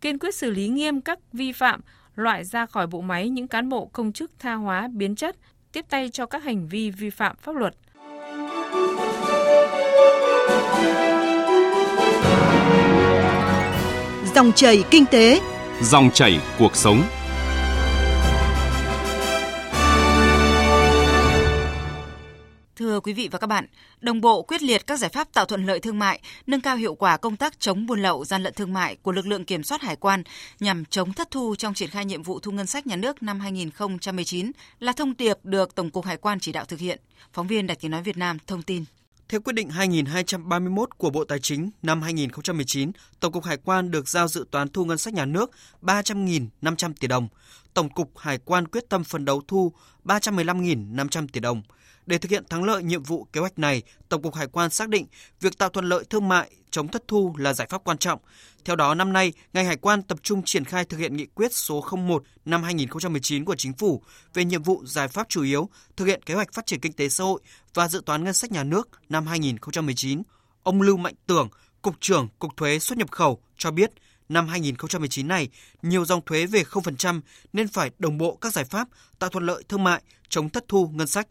Kiên 0.00 0.18
quyết 0.18 0.34
xử 0.34 0.50
lý 0.50 0.68
nghiêm 0.68 1.00
các 1.00 1.18
vi 1.32 1.52
phạm, 1.52 1.80
loại 2.14 2.44
ra 2.44 2.66
khỏi 2.66 2.86
bộ 2.86 3.00
máy 3.00 3.28
những 3.28 3.48
cán 3.48 3.68
bộ 3.68 3.86
công 3.86 4.12
chức 4.12 4.30
tha 4.38 4.54
hóa 4.54 4.88
biến 4.92 5.14
chất, 5.14 5.36
tiếp 5.72 5.84
tay 5.88 6.10
cho 6.12 6.26
các 6.26 6.42
hành 6.42 6.68
vi 6.68 6.90
vi 6.90 7.10
phạm 7.10 7.36
pháp 7.36 7.56
luật. 7.56 7.74
Dòng 14.34 14.52
chảy 14.52 14.84
kinh 14.90 15.06
tế, 15.06 15.40
Dòng 15.82 16.10
chảy 16.10 16.40
cuộc 16.58 16.76
sống. 16.76 17.02
Thưa 22.76 23.00
quý 23.00 23.12
vị 23.12 23.28
và 23.32 23.38
các 23.38 23.46
bạn, 23.46 23.66
đồng 24.00 24.20
bộ 24.20 24.42
quyết 24.42 24.62
liệt 24.62 24.86
các 24.86 24.98
giải 24.98 25.10
pháp 25.10 25.32
tạo 25.32 25.44
thuận 25.44 25.66
lợi 25.66 25.80
thương 25.80 25.98
mại, 25.98 26.20
nâng 26.46 26.60
cao 26.60 26.76
hiệu 26.76 26.94
quả 26.94 27.16
công 27.16 27.36
tác 27.36 27.60
chống 27.60 27.86
buôn 27.86 28.02
lậu, 28.02 28.24
gian 28.24 28.42
lận 28.42 28.54
thương 28.54 28.72
mại 28.72 28.96
của 28.96 29.12
lực 29.12 29.26
lượng 29.26 29.44
kiểm 29.44 29.62
soát 29.62 29.82
hải 29.82 29.96
quan 29.96 30.22
nhằm 30.60 30.84
chống 30.84 31.12
thất 31.12 31.30
thu 31.30 31.54
trong 31.58 31.74
triển 31.74 31.90
khai 31.90 32.04
nhiệm 32.04 32.22
vụ 32.22 32.40
thu 32.40 32.52
ngân 32.52 32.66
sách 32.66 32.86
nhà 32.86 32.96
nước 32.96 33.22
năm 33.22 33.40
2019 33.40 34.52
là 34.80 34.92
thông 34.92 35.16
điệp 35.16 35.36
được 35.42 35.74
Tổng 35.74 35.90
cục 35.90 36.04
Hải 36.04 36.16
quan 36.16 36.40
chỉ 36.40 36.52
đạo 36.52 36.64
thực 36.64 36.80
hiện. 36.80 36.98
Phóng 37.32 37.46
viên 37.46 37.66
Đài 37.66 37.76
Tiếng 37.80 37.90
nói 37.90 38.02
Việt 38.02 38.16
Nam 38.16 38.38
thông 38.46 38.62
tin. 38.62 38.84
Theo 39.28 39.40
quyết 39.40 39.52
định 39.52 39.70
2231 39.70 40.98
của 40.98 41.10
Bộ 41.10 41.24
Tài 41.24 41.38
chính 41.38 41.70
năm 41.82 42.02
2019, 42.02 42.90
Tổng 43.20 43.32
cục 43.32 43.44
Hải 43.44 43.56
quan 43.56 43.90
được 43.90 44.08
giao 44.08 44.28
dự 44.28 44.46
toán 44.50 44.68
thu 44.68 44.84
ngân 44.84 44.98
sách 44.98 45.14
nhà 45.14 45.24
nước 45.24 45.50
300.500 45.82 46.92
tỷ 47.00 47.08
đồng. 47.08 47.28
Tổng 47.74 47.90
cục 47.90 48.18
Hải 48.18 48.38
quan 48.38 48.68
quyết 48.68 48.88
tâm 48.88 49.04
phấn 49.04 49.24
đấu 49.24 49.42
thu 49.48 49.72
315.500 50.04 51.26
tỷ 51.32 51.40
đồng. 51.40 51.62
Để 52.08 52.18
thực 52.18 52.30
hiện 52.30 52.44
thắng 52.50 52.64
lợi 52.64 52.82
nhiệm 52.82 53.02
vụ 53.02 53.26
kế 53.32 53.40
hoạch 53.40 53.58
này, 53.58 53.82
Tổng 54.08 54.22
cục 54.22 54.34
Hải 54.34 54.46
quan 54.46 54.70
xác 54.70 54.88
định 54.88 55.06
việc 55.40 55.58
tạo 55.58 55.68
thuận 55.68 55.88
lợi 55.88 56.04
thương 56.10 56.28
mại, 56.28 56.50
chống 56.70 56.88
thất 56.88 57.08
thu 57.08 57.34
là 57.38 57.52
giải 57.52 57.66
pháp 57.70 57.84
quan 57.84 57.98
trọng. 57.98 58.20
Theo 58.64 58.76
đó, 58.76 58.94
năm 58.94 59.12
nay, 59.12 59.32
ngành 59.52 59.66
hải 59.66 59.76
quan 59.76 60.02
tập 60.02 60.18
trung 60.22 60.42
triển 60.44 60.64
khai 60.64 60.84
thực 60.84 60.96
hiện 60.96 61.16
nghị 61.16 61.26
quyết 61.26 61.54
số 61.54 61.84
01 61.90 62.22
năm 62.44 62.62
2019 62.62 63.44
của 63.44 63.54
Chính 63.54 63.72
phủ 63.72 64.02
về 64.34 64.44
nhiệm 64.44 64.62
vụ 64.62 64.82
giải 64.86 65.08
pháp 65.08 65.28
chủ 65.28 65.42
yếu 65.42 65.68
thực 65.96 66.04
hiện 66.04 66.22
kế 66.22 66.34
hoạch 66.34 66.52
phát 66.52 66.66
triển 66.66 66.80
kinh 66.80 66.92
tế 66.92 67.08
xã 67.08 67.24
hội 67.24 67.40
và 67.74 67.88
dự 67.88 68.02
toán 68.06 68.24
ngân 68.24 68.34
sách 68.34 68.52
nhà 68.52 68.64
nước 68.64 68.88
năm 69.08 69.26
2019. 69.26 70.22
Ông 70.62 70.82
Lưu 70.82 70.96
Mạnh 70.96 71.14
Tưởng, 71.26 71.48
Cục 71.82 71.94
trưởng 72.00 72.28
Cục 72.38 72.56
Thuế 72.56 72.78
xuất 72.78 72.98
nhập 72.98 73.10
khẩu 73.10 73.42
cho 73.58 73.70
biết, 73.70 73.90
năm 74.28 74.48
2019 74.48 75.28
này, 75.28 75.48
nhiều 75.82 76.04
dòng 76.04 76.20
thuế 76.26 76.46
về 76.46 76.62
0% 76.62 77.20
nên 77.52 77.68
phải 77.68 77.90
đồng 77.98 78.18
bộ 78.18 78.38
các 78.40 78.52
giải 78.52 78.64
pháp 78.64 78.88
tạo 79.18 79.30
thuận 79.30 79.46
lợi 79.46 79.62
thương 79.68 79.84
mại, 79.84 80.02
chống 80.28 80.50
thất 80.50 80.64
thu 80.68 80.90
ngân 80.94 81.06
sách. 81.06 81.28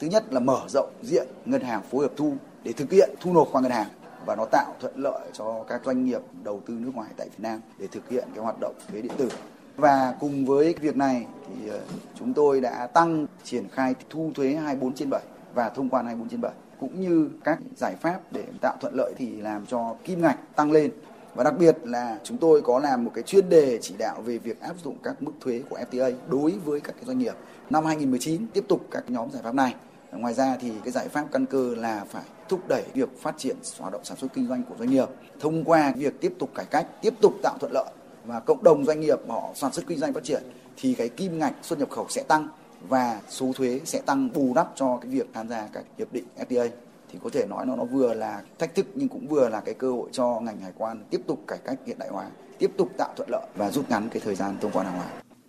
Thứ 0.00 0.06
nhất 0.06 0.24
là 0.32 0.40
mở 0.40 0.60
rộng 0.68 0.90
diện 1.02 1.26
ngân 1.44 1.60
hàng 1.60 1.82
phối 1.90 2.02
hợp 2.02 2.12
thu 2.16 2.32
để 2.64 2.72
thực 2.72 2.90
hiện 2.90 3.10
thu 3.20 3.32
nộp 3.32 3.48
qua 3.52 3.60
ngân 3.60 3.72
hàng 3.72 3.88
và 4.26 4.36
nó 4.36 4.44
tạo 4.44 4.74
thuận 4.80 4.92
lợi 4.96 5.28
cho 5.32 5.64
các 5.68 5.80
doanh 5.84 6.04
nghiệp 6.04 6.20
đầu 6.44 6.62
tư 6.66 6.74
nước 6.80 6.90
ngoài 6.94 7.10
tại 7.16 7.28
Việt 7.28 7.40
Nam 7.42 7.60
để 7.78 7.86
thực 7.92 8.08
hiện 8.08 8.28
cái 8.34 8.44
hoạt 8.44 8.56
động 8.60 8.74
thuế 8.88 9.00
điện 9.00 9.12
tử. 9.16 9.28
Và 9.76 10.14
cùng 10.20 10.46
với 10.46 10.74
việc 10.80 10.96
này 10.96 11.26
thì 11.48 11.68
ờ, 11.68 11.80
chúng 12.18 12.34
tôi 12.34 12.60
đã 12.60 12.86
tăng 12.86 13.26
triển 13.44 13.68
khai 13.72 13.94
thu 14.10 14.30
thuế 14.34 14.54
24 14.54 14.94
trên 14.94 15.10
7 15.10 15.20
và 15.54 15.68
thông 15.68 15.88
quan 15.88 16.04
24 16.04 16.28
trên 16.28 16.40
7 16.40 16.52
cũng 16.80 17.00
như 17.00 17.30
các 17.44 17.58
giải 17.76 17.94
pháp 18.00 18.20
để 18.30 18.44
tạo 18.60 18.76
thuận 18.80 18.94
lợi 18.94 19.12
thì 19.16 19.40
làm 19.40 19.66
cho 19.66 19.96
kim 20.04 20.22
ngạch 20.22 20.56
tăng 20.56 20.72
lên 20.72 20.90
và 21.34 21.44
đặc 21.44 21.54
biệt 21.58 21.76
là 21.82 22.18
chúng 22.24 22.38
tôi 22.38 22.62
có 22.62 22.78
làm 22.78 23.04
một 23.04 23.10
cái 23.14 23.24
chuyên 23.24 23.48
đề 23.48 23.78
chỉ 23.82 23.94
đạo 23.98 24.22
về 24.22 24.38
việc 24.38 24.60
áp 24.60 24.74
dụng 24.84 24.96
các 25.02 25.22
mức 25.22 25.32
thuế 25.40 25.62
của 25.70 25.78
FTA 25.90 26.12
đối 26.28 26.50
với 26.64 26.80
các 26.80 26.92
cái 26.92 27.04
doanh 27.04 27.18
nghiệp. 27.18 27.34
Năm 27.70 27.84
2019 27.84 28.46
tiếp 28.46 28.64
tục 28.68 28.86
các 28.90 29.04
nhóm 29.10 29.30
giải 29.30 29.42
pháp 29.42 29.54
này. 29.54 29.74
Ngoài 30.12 30.34
ra 30.34 30.56
thì 30.60 30.72
cái 30.84 30.92
giải 30.92 31.08
pháp 31.08 31.26
căn 31.32 31.46
cơ 31.46 31.74
là 31.74 32.04
phải 32.08 32.22
thúc 32.48 32.68
đẩy 32.68 32.84
việc 32.94 33.08
phát 33.22 33.34
triển 33.38 33.56
hoạt 33.78 33.92
động 33.92 34.04
sản 34.04 34.16
xuất 34.16 34.28
kinh 34.34 34.48
doanh 34.48 34.62
của 34.64 34.74
doanh 34.78 34.90
nghiệp 34.90 35.08
thông 35.40 35.64
qua 35.64 35.92
việc 35.96 36.20
tiếp 36.20 36.34
tục 36.38 36.50
cải 36.54 36.66
cách, 36.70 36.86
tiếp 37.02 37.14
tục 37.20 37.32
tạo 37.42 37.56
thuận 37.60 37.72
lợi 37.72 37.90
và 38.24 38.40
cộng 38.40 38.62
đồng 38.62 38.84
doanh 38.84 39.00
nghiệp 39.00 39.18
họ 39.28 39.50
sản 39.54 39.72
xuất 39.72 39.86
kinh 39.86 39.98
doanh 39.98 40.12
phát 40.12 40.24
triển 40.24 40.42
thì 40.76 40.94
cái 40.94 41.08
kim 41.08 41.38
ngạch 41.38 41.54
xuất 41.62 41.78
nhập 41.78 41.90
khẩu 41.90 42.06
sẽ 42.08 42.22
tăng 42.22 42.48
và 42.88 43.20
số 43.28 43.52
thuế 43.54 43.80
sẽ 43.84 44.00
tăng 44.06 44.32
bù 44.32 44.52
đắp 44.54 44.72
cho 44.74 44.98
cái 45.02 45.10
việc 45.10 45.26
tham 45.34 45.48
gia 45.48 45.66
các 45.72 45.84
hiệp 45.98 46.12
định 46.12 46.24
FTA 46.48 46.68
thì 47.12 47.18
có 47.24 47.30
thể 47.32 47.46
nói 47.46 47.66
nó 47.66 47.76
nó 47.76 47.84
vừa 47.84 48.14
là 48.14 48.42
thách 48.58 48.74
thức 48.74 48.86
nhưng 48.94 49.08
cũng 49.08 49.26
vừa 49.26 49.48
là 49.48 49.60
cái 49.60 49.74
cơ 49.74 49.92
hội 49.92 50.08
cho 50.12 50.40
ngành 50.40 50.60
hải 50.60 50.72
quan 50.78 51.04
tiếp 51.10 51.20
tục 51.26 51.38
cải 51.46 51.58
cách 51.64 51.78
hiện 51.86 51.98
đại 51.98 52.08
hóa, 52.08 52.30
tiếp 52.58 52.70
tục 52.76 52.88
tạo 52.98 53.12
thuận 53.16 53.30
lợi 53.30 53.46
và 53.56 53.70
rút 53.70 53.90
ngắn 53.90 54.08
cái 54.12 54.22
thời 54.24 54.34
gian 54.34 54.56
thông 54.60 54.72
quan 54.72 54.86
hàng 54.86 54.96
hóa. 54.96 55.06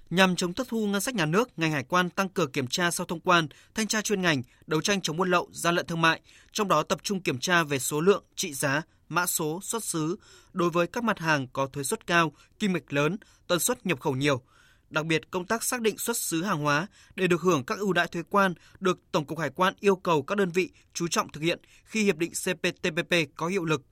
Nhằm 0.09 0.35
chống 0.35 0.53
thất 0.53 0.67
thu 0.67 0.87
ngân 0.87 1.01
sách 1.01 1.15
nhà 1.15 1.25
nước, 1.25 1.59
ngành 1.59 1.71
hải 1.71 1.83
quan 1.83 2.09
tăng 2.09 2.29
cường 2.29 2.51
kiểm 2.51 2.67
tra 2.67 2.91
sau 2.91 3.05
thông 3.05 3.19
quan, 3.19 3.47
thanh 3.75 3.87
tra 3.87 4.01
chuyên 4.01 4.21
ngành, 4.21 4.43
đấu 4.67 4.81
tranh 4.81 5.01
chống 5.01 5.17
buôn 5.17 5.29
lậu, 5.29 5.49
gian 5.51 5.75
lận 5.75 5.85
thương 5.85 6.01
mại, 6.01 6.21
trong 6.51 6.67
đó 6.67 6.83
tập 6.83 6.99
trung 7.03 7.21
kiểm 7.21 7.39
tra 7.39 7.63
về 7.63 7.79
số 7.79 8.01
lượng, 8.01 8.23
trị 8.35 8.53
giá, 8.53 8.81
mã 9.09 9.25
số, 9.25 9.59
xuất 9.63 9.83
xứ 9.83 10.15
đối 10.53 10.69
với 10.69 10.87
các 10.87 11.03
mặt 11.03 11.19
hàng 11.19 11.47
có 11.53 11.67
thuế 11.67 11.83
suất 11.83 12.07
cao, 12.07 12.31
kim 12.59 12.73
ngạch 12.73 12.93
lớn, 12.93 13.17
tần 13.47 13.59
suất 13.59 13.85
nhập 13.85 13.99
khẩu 13.99 14.15
nhiều. 14.15 14.41
Đặc 14.89 15.05
biệt, 15.05 15.31
công 15.31 15.45
tác 15.45 15.63
xác 15.63 15.81
định 15.81 15.97
xuất 15.97 16.17
xứ 16.17 16.43
hàng 16.43 16.61
hóa 16.61 16.87
để 17.15 17.27
được 17.27 17.41
hưởng 17.41 17.63
các 17.63 17.79
ưu 17.79 17.93
đãi 17.93 18.07
thuế 18.07 18.23
quan 18.29 18.53
được 18.79 18.99
Tổng 19.11 19.25
cục 19.25 19.39
Hải 19.39 19.49
quan 19.49 19.73
yêu 19.79 19.95
cầu 19.95 20.21
các 20.21 20.37
đơn 20.37 20.49
vị 20.49 20.69
chú 20.93 21.07
trọng 21.07 21.31
thực 21.31 21.41
hiện 21.41 21.59
khi 21.83 22.03
hiệp 22.03 22.17
định 22.17 22.31
CPTPP 22.31 23.15
có 23.35 23.47
hiệu 23.47 23.65
lực– 23.65 23.81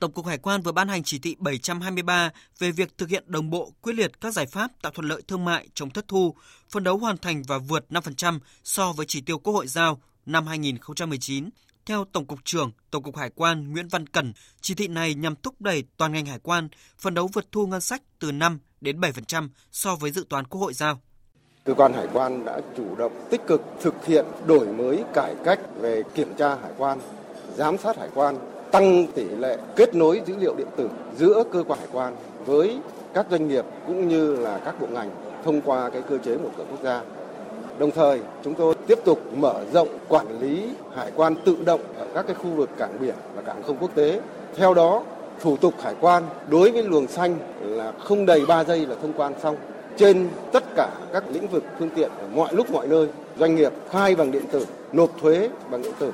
Tổng 0.00 0.12
cục 0.12 0.26
Hải 0.26 0.38
quan 0.38 0.62
vừa 0.62 0.72
ban 0.72 0.88
hành 0.88 1.02
chỉ 1.02 1.18
thị 1.18 1.36
723 1.38 2.30
về 2.58 2.70
việc 2.70 2.98
thực 2.98 3.08
hiện 3.08 3.24
đồng 3.26 3.50
bộ 3.50 3.72
quyết 3.80 3.92
liệt 3.92 4.20
các 4.20 4.34
giải 4.34 4.46
pháp 4.46 4.70
tạo 4.82 4.92
thuận 4.92 5.08
lợi 5.08 5.22
thương 5.28 5.44
mại 5.44 5.68
chống 5.74 5.90
thất 5.90 6.08
thu, 6.08 6.34
phấn 6.70 6.84
đấu 6.84 6.98
hoàn 6.98 7.18
thành 7.18 7.42
và 7.48 7.58
vượt 7.58 7.84
5% 7.90 8.38
so 8.64 8.92
với 8.92 9.06
chỉ 9.06 9.20
tiêu 9.20 9.38
Quốc 9.38 9.52
hội 9.52 9.66
giao 9.66 10.00
năm 10.26 10.46
2019. 10.46 11.48
Theo 11.86 12.04
Tổng 12.12 12.26
cục 12.26 12.38
trưởng 12.44 12.72
Tổng 12.90 13.02
cục 13.02 13.16
Hải 13.16 13.30
quan 13.34 13.72
Nguyễn 13.72 13.88
Văn 13.88 14.06
Cẩn, 14.06 14.32
chỉ 14.60 14.74
thị 14.74 14.88
này 14.88 15.14
nhằm 15.14 15.34
thúc 15.42 15.54
đẩy 15.60 15.84
toàn 15.96 16.12
ngành 16.12 16.26
hải 16.26 16.38
quan 16.38 16.68
phấn 16.98 17.14
đấu 17.14 17.28
vượt 17.32 17.46
thu 17.52 17.66
ngân 17.66 17.80
sách 17.80 18.02
từ 18.18 18.32
5 18.32 18.58
đến 18.80 19.00
7% 19.00 19.48
so 19.72 19.96
với 19.96 20.10
dự 20.10 20.26
toán 20.28 20.44
Quốc 20.44 20.60
hội 20.60 20.74
giao. 20.74 21.00
Cơ 21.64 21.74
quan 21.74 21.92
hải 21.92 22.06
quan 22.12 22.44
đã 22.44 22.60
chủ 22.76 22.94
động 22.96 23.26
tích 23.30 23.40
cực 23.46 23.62
thực 23.82 24.06
hiện 24.06 24.24
đổi 24.46 24.66
mới 24.66 25.04
cải 25.14 25.34
cách 25.44 25.60
về 25.80 26.02
kiểm 26.14 26.34
tra 26.38 26.54
hải 26.54 26.72
quan, 26.78 26.98
giám 27.56 27.78
sát 27.78 27.96
hải 27.98 28.08
quan, 28.14 28.36
tăng 28.72 29.06
tỷ 29.14 29.24
lệ 29.24 29.56
kết 29.76 29.94
nối 29.94 30.22
dữ 30.26 30.34
liệu 30.40 30.54
điện 30.54 30.66
tử 30.76 30.88
giữa 31.16 31.44
cơ 31.52 31.64
quan 31.68 31.78
hải 31.78 31.88
quan 31.92 32.16
với 32.46 32.78
các 33.14 33.26
doanh 33.30 33.48
nghiệp 33.48 33.64
cũng 33.86 34.08
như 34.08 34.36
là 34.36 34.60
các 34.64 34.80
bộ 34.80 34.86
ngành 34.90 35.10
thông 35.44 35.60
qua 35.60 35.90
cái 35.90 36.02
cơ 36.02 36.18
chế 36.18 36.36
một 36.36 36.50
cửa 36.58 36.64
quốc 36.70 36.82
gia. 36.82 37.02
Đồng 37.78 37.90
thời, 37.90 38.20
chúng 38.44 38.54
tôi 38.54 38.74
tiếp 38.86 38.98
tục 39.04 39.20
mở 39.36 39.54
rộng 39.72 39.88
quản 40.08 40.40
lý 40.40 40.62
hải 40.96 41.10
quan 41.16 41.34
tự 41.44 41.56
động 41.64 41.80
ở 41.98 42.06
các 42.14 42.26
cái 42.26 42.34
khu 42.34 42.50
vực 42.50 42.70
cảng 42.78 42.96
biển 43.00 43.14
và 43.34 43.42
cảng 43.42 43.62
không 43.62 43.76
quốc 43.80 43.90
tế. 43.94 44.20
Theo 44.56 44.74
đó, 44.74 45.02
thủ 45.40 45.56
tục 45.56 45.74
hải 45.82 45.94
quan 46.00 46.22
đối 46.48 46.70
với 46.70 46.82
luồng 46.82 47.06
xanh 47.06 47.36
là 47.62 47.92
không 47.98 48.26
đầy 48.26 48.46
3 48.46 48.64
giây 48.64 48.86
là 48.86 48.94
thông 49.02 49.12
quan 49.12 49.32
xong. 49.42 49.56
Trên 49.96 50.28
tất 50.52 50.64
cả 50.76 50.88
các 51.12 51.24
lĩnh 51.32 51.48
vực 51.48 51.64
phương 51.78 51.90
tiện 51.94 52.10
ở 52.18 52.24
mọi 52.34 52.54
lúc 52.54 52.70
mọi 52.70 52.86
nơi, 52.86 53.08
doanh 53.38 53.54
nghiệp 53.54 53.72
khai 53.90 54.14
bằng 54.14 54.30
điện 54.30 54.44
tử, 54.50 54.66
nộp 54.92 55.10
thuế 55.20 55.48
bằng 55.70 55.82
điện 55.82 55.92
tử 55.98 56.12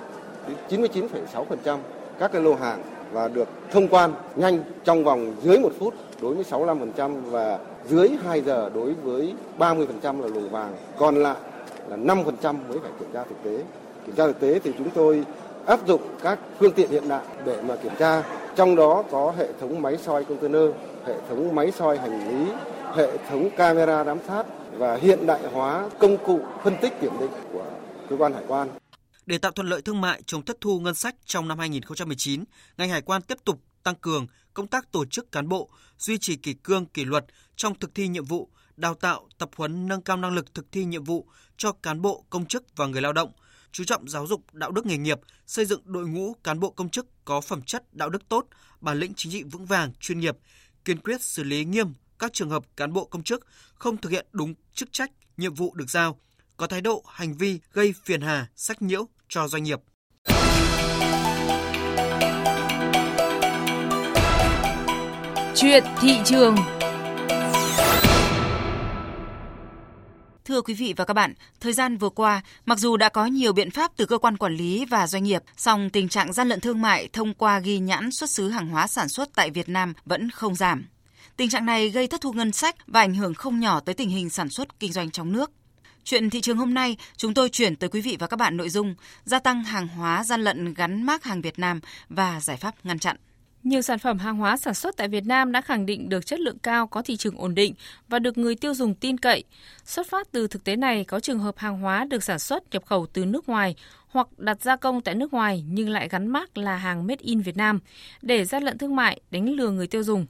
99,6% 0.69 1.79
các 2.19 2.33
cái 2.33 2.43
lô 2.43 2.55
hàng 2.55 2.83
và 3.13 3.29
được 3.29 3.49
thông 3.73 3.89
quan 3.89 4.13
nhanh 4.37 4.59
trong 4.85 5.05
vòng 5.05 5.33
dưới 5.43 5.59
một 5.59 5.73
phút 5.79 5.95
đối 6.23 6.35
với 6.35 6.45
65% 6.51 7.21
và 7.31 7.59
dưới 7.89 8.11
2 8.25 8.41
giờ 8.41 8.71
đối 8.75 8.95
với 8.95 9.35
30% 9.59 10.23
là 10.23 10.29
luồng 10.29 10.51
vàng. 10.51 10.77
Còn 10.99 11.23
lại 11.23 11.37
là 11.89 11.97
5% 11.97 12.55
mới 12.69 12.79
phải 12.83 12.91
kiểm 12.99 13.09
tra 13.13 13.25
thực 13.25 13.43
tế. 13.43 13.65
Kiểm 14.07 14.15
tra 14.15 14.27
thực 14.27 14.41
tế 14.41 14.59
thì 14.65 14.73
chúng 14.79 14.91
tôi 14.91 15.25
áp 15.67 15.87
dụng 15.87 16.01
các 16.23 16.39
phương 16.59 16.73
tiện 16.73 16.91
hiện 16.91 17.09
đại 17.09 17.25
để 17.45 17.63
mà 17.63 17.77
kiểm 17.77 17.93
tra. 17.99 18.23
Trong 18.57 18.77
đó 18.77 19.05
có 19.11 19.33
hệ 19.39 19.47
thống 19.61 19.83
máy 19.83 19.97
soi 19.97 20.25
container, 20.25 20.71
hệ 21.07 21.15
thống 21.29 21.55
máy 21.55 21.73
soi 21.73 21.99
hành 21.99 22.29
lý, 22.29 22.53
hệ 22.95 23.09
thống 23.31 23.51
camera 23.57 24.05
giám 24.05 24.19
sát 24.29 24.47
và 24.79 24.97
hiện 24.97 25.27
đại 25.27 25.41
hóa 25.53 25.89
công 25.99 26.17
cụ 26.27 26.41
phân 26.63 26.75
tích 26.81 27.01
kiểm 27.01 27.13
định 27.21 27.31
của 27.53 27.65
cơ 28.11 28.17
quan 28.19 28.33
hải 28.33 28.45
quan. 28.49 28.69
Để 29.27 29.39
tạo 29.39 29.53
thuận 29.53 29.69
lợi 29.69 29.83
thương 29.83 30.01
mại 30.01 30.23
chống 30.27 30.45
thất 30.45 30.57
thu 30.61 30.81
ngân 30.81 30.95
sách 30.95 31.15
trong 31.25 31.49
năm 31.49 31.59
2019, 31.59 32.45
ngành 32.77 32.91
hải 32.91 33.03
quan 33.03 33.23
tiếp 33.23 33.39
tục 33.45 33.63
tăng 33.83 33.95
cường 33.95 34.27
công 34.55 34.67
tác 34.67 34.93
tổ 34.93 35.05
chức 35.05 35.33
cán 35.33 35.49
bộ, 35.49 35.71
duy 35.99 36.19
trì 36.19 36.37
kỷ 36.37 36.55
cương 36.55 36.87
kỷ 36.87 37.05
luật 37.05 37.25
trong 37.57 37.79
thực 37.79 37.95
thi 37.95 38.09
nhiệm 38.09 38.25
vụ, 38.25 38.51
đào 38.77 38.95
tạo, 38.95 39.29
tập 39.39 39.51
huấn 39.57 39.89
nâng 39.89 40.03
cao 40.03 40.17
năng 40.17 40.35
lực 40.35 40.55
thực 40.55 40.73
thi 40.73 40.85
nhiệm 40.85 41.05
vụ 41.05 41.27
cho 41.57 41.73
cán 41.73 42.03
bộ, 42.03 42.25
công 42.31 42.47
chức 42.47 42.77
và 42.77 42.87
người 42.87 43.03
lao 43.03 43.13
động, 43.13 43.33
chú 43.73 43.85
trọng 43.85 44.09
giáo 44.09 44.27
dục 44.27 44.43
đạo 44.53 44.71
đức 44.71 44.87
nghề 44.87 44.97
nghiệp, 44.97 45.21
xây 45.47 45.65
dựng 45.65 45.81
đội 45.85 46.09
ngũ 46.09 46.35
cán 46.45 46.61
bộ 46.61 46.71
công 46.71 46.89
chức 46.89 47.07
có 47.25 47.41
phẩm 47.41 47.63
chất 47.63 47.95
đạo 47.95 48.09
đức 48.09 48.29
tốt, 48.29 48.47
bản 48.81 48.99
lĩnh 48.99 49.13
chính 49.17 49.33
trị 49.33 49.43
vững 49.43 49.67
vàng, 49.67 49.93
chuyên 50.01 50.21
nghiệp, 50.21 50.37
kiên 50.85 50.99
quyết 50.99 51.23
xử 51.23 51.45
lý 51.45 51.65
nghiêm 51.65 51.95
các 52.19 52.33
trường 52.33 52.51
hợp 52.51 52.65
cán 52.77 52.93
bộ 52.93 53.05
công 53.05 53.23
chức 53.23 53.47
không 53.75 53.97
thực 53.97 54.13
hiện 54.13 54.27
đúng 54.33 54.55
chức 54.75 54.93
trách, 54.93 55.11
nhiệm 55.37 55.55
vụ 55.55 55.75
được 55.75 55.91
giao, 55.91 56.19
có 56.57 56.67
thái 56.67 56.81
độ, 56.81 57.05
hành 57.07 57.35
vi 57.35 57.61
gây 57.73 57.95
phiền 58.05 58.21
hà, 58.21 58.49
sách 58.57 58.83
nhiễu 58.83 59.09
cho 59.29 59.49
doanh 59.49 59.63
nghiệp. 59.63 59.81
Chuyện 65.55 65.85
thị 66.01 66.19
trường 66.25 66.57
Thưa 70.47 70.63
quý 70.63 70.75
vị 70.75 70.95
và 70.97 71.05
các 71.05 71.15
bạn, 71.15 71.35
thời 71.61 71.73
gian 71.73 71.97
vừa 71.97 72.09
qua, 72.09 72.43
mặc 72.67 72.79
dù 72.79 72.97
đã 72.97 73.09
có 73.09 73.27
nhiều 73.27 73.53
biện 73.53 73.71
pháp 73.71 73.93
từ 73.97 74.07
cơ 74.07 74.19
quan 74.19 74.37
quản 74.37 74.55
lý 74.55 74.85
và 74.85 75.07
doanh 75.07 75.25
nghiệp, 75.25 75.43
song 75.57 75.91
tình 75.91 76.09
trạng 76.09 76.33
gian 76.33 76.49
lận 76.49 76.61
thương 76.61 76.83
mại 76.83 77.09
thông 77.13 77.35
qua 77.35 77.59
ghi 77.59 77.79
nhãn 77.79 78.11
xuất 78.13 78.31
xứ 78.31 78.49
hàng 78.49 78.69
hóa 78.69 78.87
sản 78.87 79.09
xuất 79.09 79.29
tại 79.35 79.51
Việt 79.51 79.69
Nam 79.69 79.95
vẫn 80.05 80.31
không 80.31 80.55
giảm. 80.55 80.87
Tình 81.37 81.51
trạng 81.51 81.67
này 81.67 81.89
gây 81.89 82.07
thất 82.07 82.21
thu 82.21 82.33
ngân 82.33 82.53
sách 82.53 82.77
và 82.87 83.01
ảnh 83.01 83.15
hưởng 83.15 83.35
không 83.35 83.61
nhỏ 83.61 83.81
tới 83.81 83.95
tình 83.95 84.09
hình 84.09 84.31
sản 84.31 84.49
xuất 84.49 84.81
kinh 84.81 84.93
doanh 84.93 85.11
trong 85.11 85.33
nước. 85.33 85.51
Chuyện 86.09 86.31
thị 86.31 86.41
trường 86.41 86.57
hôm 86.57 86.75
nay, 86.75 86.97
chúng 87.17 87.35
tôi 87.35 87.49
chuyển 87.49 87.77
tới 87.77 87.91
quý 87.91 88.01
vị 88.01 88.17
và 88.21 88.27
các 88.27 88.37
bạn 88.37 88.57
nội 88.57 88.69
dung 88.69 88.95
gia 89.25 89.39
tăng 89.39 89.65
hàng 89.65 89.89
hóa 89.89 90.25
gian 90.25 90.41
lận 90.41 90.75
gắn 90.75 91.03
mác 91.03 91.25
hàng 91.25 91.41
Việt 91.43 91.59
Nam 91.59 91.81
và 92.09 92.41
giải 92.41 92.57
pháp 92.57 92.75
ngăn 92.85 92.99
chặn. 92.99 93.17
Nhiều 93.63 93.83
sản 93.83 93.99
phẩm 93.99 94.19
hàng 94.19 94.37
hóa 94.37 94.57
sản 94.57 94.75
xuất 94.75 94.97
tại 94.97 95.09
Việt 95.09 95.27
Nam 95.27 95.53
đã 95.53 95.61
khẳng 95.61 95.87
định 95.87 96.09
được 96.09 96.27
chất 96.27 96.41
lượng 96.41 96.59
cao, 96.59 96.87
có 96.87 97.03
thị 97.03 97.17
trường 97.17 97.39
ổn 97.39 97.55
định 97.55 97.75
và 98.09 98.19
được 98.19 98.39
người 98.39 98.55
tiêu 98.55 98.75
dùng 98.75 98.95
tin 98.95 99.19
cậy. 99.19 99.45
Xuất 99.85 100.07
phát 100.11 100.33
từ 100.33 100.49
thực 100.49 100.65
tế 100.65 100.77
này, 100.77 101.05
có 101.05 101.21
trường 101.21 101.39
hợp 101.39 101.59
hàng 101.59 101.81
hóa 101.81 102.05
được 102.05 102.25
sản 102.25 102.39
xuất 102.39 102.63
nhập 102.71 102.87
khẩu 102.87 103.07
từ 103.07 103.25
nước 103.25 103.49
ngoài 103.49 103.75
hoặc 104.09 104.39
đặt 104.39 104.63
gia 104.63 104.77
công 104.77 105.01
tại 105.01 105.15
nước 105.15 105.33
ngoài 105.33 105.65
nhưng 105.69 105.89
lại 105.89 106.09
gắn 106.09 106.27
mác 106.27 106.59
là 106.59 106.77
hàng 106.77 107.07
made 107.07 107.23
in 107.23 107.41
Việt 107.41 107.57
Nam 107.57 107.81
để 108.23 108.45
gian 108.45 108.63
lận 108.63 108.79
thương 108.79 108.97
mại, 108.97 109.21
đánh 109.31 109.51
lừa 109.51 109.71
người 109.71 109.87
tiêu 109.87 110.03
dùng. 110.03 110.27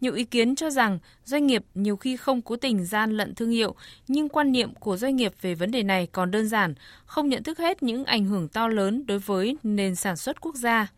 Nhiều 0.00 0.12
ý 0.12 0.24
kiến 0.24 0.54
cho 0.54 0.70
rằng 0.70 0.98
doanh 1.24 1.46
nghiệp 1.46 1.64
nhiều 1.74 1.96
khi 1.96 2.16
không 2.16 2.42
cố 2.42 2.56
tình 2.56 2.84
gian 2.84 3.10
lận 3.10 3.34
thương 3.34 3.50
hiệu, 3.50 3.74
nhưng 4.08 4.28
quan 4.28 4.52
niệm 4.52 4.74
của 4.74 4.96
doanh 4.96 5.16
nghiệp 5.16 5.32
về 5.40 5.54
vấn 5.54 5.70
đề 5.70 5.82
này 5.82 6.06
còn 6.12 6.30
đơn 6.30 6.48
giản, 6.48 6.74
không 7.06 7.28
nhận 7.28 7.42
thức 7.42 7.58
hết 7.58 7.82
những 7.82 8.04
ảnh 8.04 8.24
hưởng 8.24 8.48
to 8.48 8.68
lớn 8.68 9.06
đối 9.06 9.18
với 9.18 9.56
nền 9.62 9.94
sản 9.94 10.16
xuất 10.16 10.40
quốc 10.40 10.54
gia. 10.54 10.92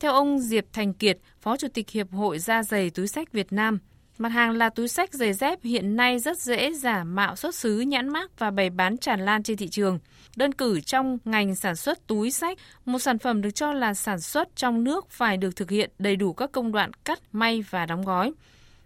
Theo 0.00 0.12
ông 0.12 0.38
Diệp 0.38 0.64
Thành 0.72 0.92
Kiệt, 0.92 1.18
Phó 1.40 1.56
Chủ 1.56 1.68
tịch 1.74 1.90
Hiệp 1.90 2.12
hội 2.12 2.38
Da 2.38 2.62
giày 2.62 2.90
túi 2.90 3.08
sách 3.08 3.32
Việt 3.32 3.52
Nam, 3.52 3.78
Mặt 4.18 4.28
hàng 4.28 4.50
là 4.50 4.70
túi 4.70 4.88
sách 4.88 5.14
giày 5.14 5.32
dép 5.32 5.62
hiện 5.62 5.96
nay 5.96 6.18
rất 6.18 6.38
dễ 6.38 6.72
giả 6.72 7.04
mạo 7.04 7.36
xuất 7.36 7.54
xứ 7.54 7.80
nhãn 7.80 8.08
mác 8.08 8.38
và 8.38 8.50
bày 8.50 8.70
bán 8.70 8.98
tràn 8.98 9.24
lan 9.24 9.42
trên 9.42 9.56
thị 9.56 9.68
trường. 9.68 9.98
Đơn 10.36 10.52
cử 10.52 10.80
trong 10.80 11.18
ngành 11.24 11.54
sản 11.54 11.76
xuất 11.76 12.06
túi 12.06 12.30
sách, 12.30 12.58
một 12.84 12.98
sản 12.98 13.18
phẩm 13.18 13.42
được 13.42 13.50
cho 13.50 13.72
là 13.72 13.94
sản 13.94 14.20
xuất 14.20 14.56
trong 14.56 14.84
nước 14.84 15.10
phải 15.10 15.36
được 15.36 15.56
thực 15.56 15.70
hiện 15.70 15.90
đầy 15.98 16.16
đủ 16.16 16.32
các 16.32 16.52
công 16.52 16.72
đoạn 16.72 16.90
cắt, 17.04 17.18
may 17.32 17.64
và 17.70 17.86
đóng 17.86 18.04
gói. 18.04 18.32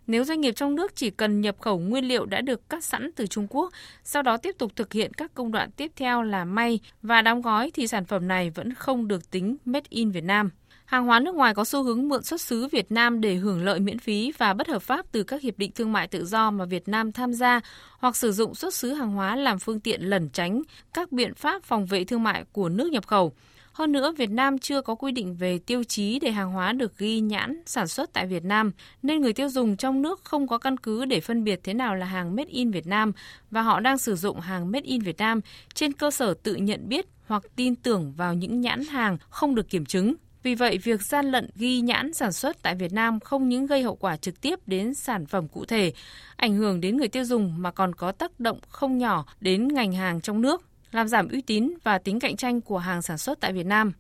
Nếu 0.07 0.25
doanh 0.25 0.41
nghiệp 0.41 0.53
trong 0.53 0.75
nước 0.75 0.97
chỉ 0.97 1.11
cần 1.11 1.41
nhập 1.41 1.57
khẩu 1.61 1.79
nguyên 1.79 2.05
liệu 2.05 2.25
đã 2.27 2.41
được 2.41 2.69
cắt 2.69 2.85
sẵn 2.85 3.11
từ 3.17 3.27
Trung 3.27 3.47
Quốc, 3.51 3.73
sau 4.05 4.23
đó 4.23 4.37
tiếp 4.37 4.55
tục 4.59 4.73
thực 4.77 4.93
hiện 4.93 5.15
các 5.15 5.35
công 5.35 5.53
đoạn 5.53 5.71
tiếp 5.71 5.93
theo 5.97 6.23
là 6.23 6.45
may 6.45 6.81
và 7.03 7.23
đóng 7.23 7.43
gói 7.43 7.71
thì 7.75 7.87
sản 7.87 8.05
phẩm 8.05 8.29
này 8.29 8.51
vẫn 8.51 8.75
không 8.75 9.09
được 9.09 9.31
tính 9.31 9.57
made 9.65 9.87
in 9.89 10.11
Việt 10.11 10.25
Nam. 10.25 10.51
Hàng 10.91 11.07
hóa 11.07 11.21
nước 11.21 11.35
ngoài 11.35 11.55
có 11.55 11.65
xu 11.65 11.83
hướng 11.83 12.09
mượn 12.09 12.23
xuất 12.23 12.41
xứ 12.41 12.69
Việt 12.73 12.93
Nam 12.93 13.21
để 13.21 13.35
hưởng 13.35 13.65
lợi 13.65 13.81
miễn 13.81 13.99
phí 13.99 14.33
và 14.39 14.55
bất 14.55 14.69
hợp 14.69 14.83
pháp 14.83 15.07
từ 15.13 15.23
các 15.23 15.43
hiệp 15.43 15.59
định 15.59 15.73
thương 15.73 15.93
mại 15.93 16.07
tự 16.07 16.25
do 16.27 16.51
mà 16.51 16.65
Việt 16.65 16.89
Nam 16.89 17.13
tham 17.13 17.33
gia 17.33 17.61
hoặc 17.99 18.17
sử 18.17 18.33
dụng 18.33 18.55
xuất 18.55 18.75
xứ 18.75 18.93
hàng 18.95 19.13
hóa 19.13 19.37
làm 19.37 19.59
phương 19.59 19.81
tiện 19.81 20.03
lẩn 20.03 20.29
tránh 20.29 20.63
các 20.95 21.13
biện 21.13 21.35
pháp 21.35 21.63
phòng 21.63 21.87
vệ 21.87 22.05
thương 22.05 22.23
mại 22.23 22.45
của 22.53 22.69
nước 22.69 22.93
nhập 22.93 23.07
khẩu. 23.07 23.33
Hơn 23.73 23.93
nữa, 23.93 24.13
Việt 24.17 24.31
Nam 24.31 24.59
chưa 24.59 24.83
có 24.83 24.95
quy 24.95 25.13
định 25.13 25.35
về 25.35 25.59
tiêu 25.59 25.85
chí 25.85 26.19
để 26.19 26.31
hàng 26.31 26.53
hóa 26.53 26.73
được 26.73 26.99
ghi 26.99 27.21
nhãn 27.21 27.63
sản 27.67 27.89
xuất 27.89 28.13
tại 28.13 28.27
Việt 28.27 28.45
Nam, 28.45 28.73
nên 29.03 29.21
người 29.21 29.33
tiêu 29.33 29.49
dùng 29.49 29.77
trong 29.77 30.03
nước 30.03 30.21
không 30.25 30.49
có 30.49 30.59
căn 30.59 30.77
cứ 30.77 31.05
để 31.05 31.21
phân 31.21 31.45
biệt 31.45 31.61
thế 31.65 31.75
nào 31.75 31.95
là 31.95 32.07
hàng 32.07 32.37
made 32.37 32.51
in 32.51 32.71
Việt 32.71 32.87
Nam 32.87 33.13
và 33.51 33.63
họ 33.63 33.81
đang 33.81 33.99
sử 33.99 34.17
dụng 34.17 34.41
hàng 34.41 34.73
made 34.73 34.87
in 34.87 35.01
Việt 35.01 35.19
Nam 35.19 35.41
trên 35.75 35.93
cơ 35.93 36.11
sở 36.11 36.35
tự 36.43 36.55
nhận 36.55 36.89
biết 36.89 37.07
hoặc 37.27 37.43
tin 37.57 37.75
tưởng 37.77 38.13
vào 38.17 38.35
những 38.35 38.61
nhãn 38.61 38.85
hàng 38.85 39.19
không 39.31 39.55
được 39.55 39.69
kiểm 39.69 39.87
chứng. 39.87 40.15
Vì 40.43 40.55
vậy, 40.55 40.79
việc 40.79 41.03
gian 41.03 41.27
lận 41.27 41.51
ghi 41.55 41.81
nhãn 41.81 42.15
sản 42.15 42.33
xuất 42.33 42.63
tại 42.63 42.75
Việt 42.75 42.93
Nam 42.93 43.21
không 43.21 43.49
những 43.49 43.67
gây 43.67 43.83
hậu 43.83 43.97
quả 43.97 44.17
trực 44.17 44.41
tiếp 44.41 44.59
đến 44.67 44.95
sản 44.95 45.27
phẩm 45.27 45.49
cụ 45.49 45.65
thể, 45.65 45.93
ảnh 46.37 46.55
hưởng 46.55 46.81
đến 46.81 46.97
người 46.97 47.09
tiêu 47.09 47.25
dùng 47.25 47.55
mà 47.63 47.71
còn 47.71 47.95
có 47.95 48.13
tác 48.13 48.41
động 48.41 48.59
không 48.69 48.99
nhỏ 48.99 49.27
đến 49.41 49.69
ngành 49.69 49.93
hàng 49.93 50.21
trong 50.21 50.41
nước, 50.41 50.63
làm 50.93 51.09
giảm 51.09 51.29
uy 51.29 51.41
tín 51.41 51.75
và 51.85 51.99
tính 51.99 52.21
cạnh 52.21 52.37
tranh 52.37 52.61
của 52.61 52.79
hàng 52.79 53.03
sản 53.03 53.19
xuất 53.19 53.41
tại 53.41 53.53
Việt 53.53 53.67
Nam. 53.67 53.93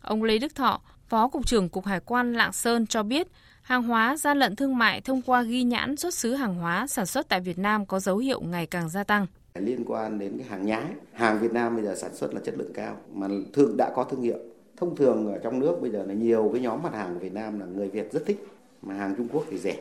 Ông 0.00 0.22
Lê 0.22 0.38
Đức 0.38 0.54
Thọ, 0.54 0.80
Phó 1.08 1.28
Cục 1.28 1.46
trưởng 1.46 1.68
Cục 1.68 1.86
Hải 1.86 2.00
quan 2.00 2.32
Lạng 2.32 2.52
Sơn 2.52 2.86
cho 2.86 3.02
biết, 3.02 3.26
hàng 3.62 3.82
hóa 3.82 4.16
gian 4.16 4.38
lận 4.38 4.56
thương 4.56 4.78
mại 4.78 5.00
thông 5.00 5.22
qua 5.22 5.42
ghi 5.42 5.62
nhãn 5.62 5.96
xuất 5.96 6.14
xứ 6.14 6.34
hàng 6.34 6.54
hóa 6.54 6.86
sản 6.86 7.06
xuất 7.06 7.28
tại 7.28 7.40
Việt 7.40 7.58
Nam 7.58 7.86
có 7.86 8.00
dấu 8.00 8.18
hiệu 8.18 8.40
ngày 8.40 8.66
càng 8.66 8.88
gia 8.88 9.04
tăng 9.04 9.26
liên 9.60 9.84
quan 9.86 10.18
đến 10.18 10.38
cái 10.38 10.46
hàng 10.48 10.66
nhái 10.66 10.84
hàng 11.12 11.40
Việt 11.40 11.52
Nam 11.52 11.76
bây 11.76 11.84
giờ 11.84 11.94
sản 11.94 12.14
xuất 12.14 12.34
là 12.34 12.40
chất 12.44 12.54
lượng 12.58 12.72
cao 12.74 12.96
mà 13.12 13.28
thương 13.52 13.76
đã 13.76 13.92
có 13.96 14.04
thương 14.04 14.22
hiệu 14.22 14.38
thông 14.82 14.96
thường 14.96 15.32
ở 15.32 15.38
trong 15.38 15.60
nước 15.60 15.78
bây 15.80 15.90
giờ 15.90 16.04
là 16.08 16.14
nhiều 16.14 16.50
cái 16.52 16.62
nhóm 16.62 16.82
mặt 16.82 16.94
hàng 16.94 17.14
của 17.14 17.20
Việt 17.20 17.32
Nam 17.32 17.60
là 17.60 17.66
người 17.66 17.88
Việt 17.88 18.12
rất 18.12 18.22
thích 18.26 18.46
mà 18.82 18.94
hàng 18.94 19.14
Trung 19.16 19.28
Quốc 19.32 19.44
thì 19.50 19.58
rẻ 19.58 19.76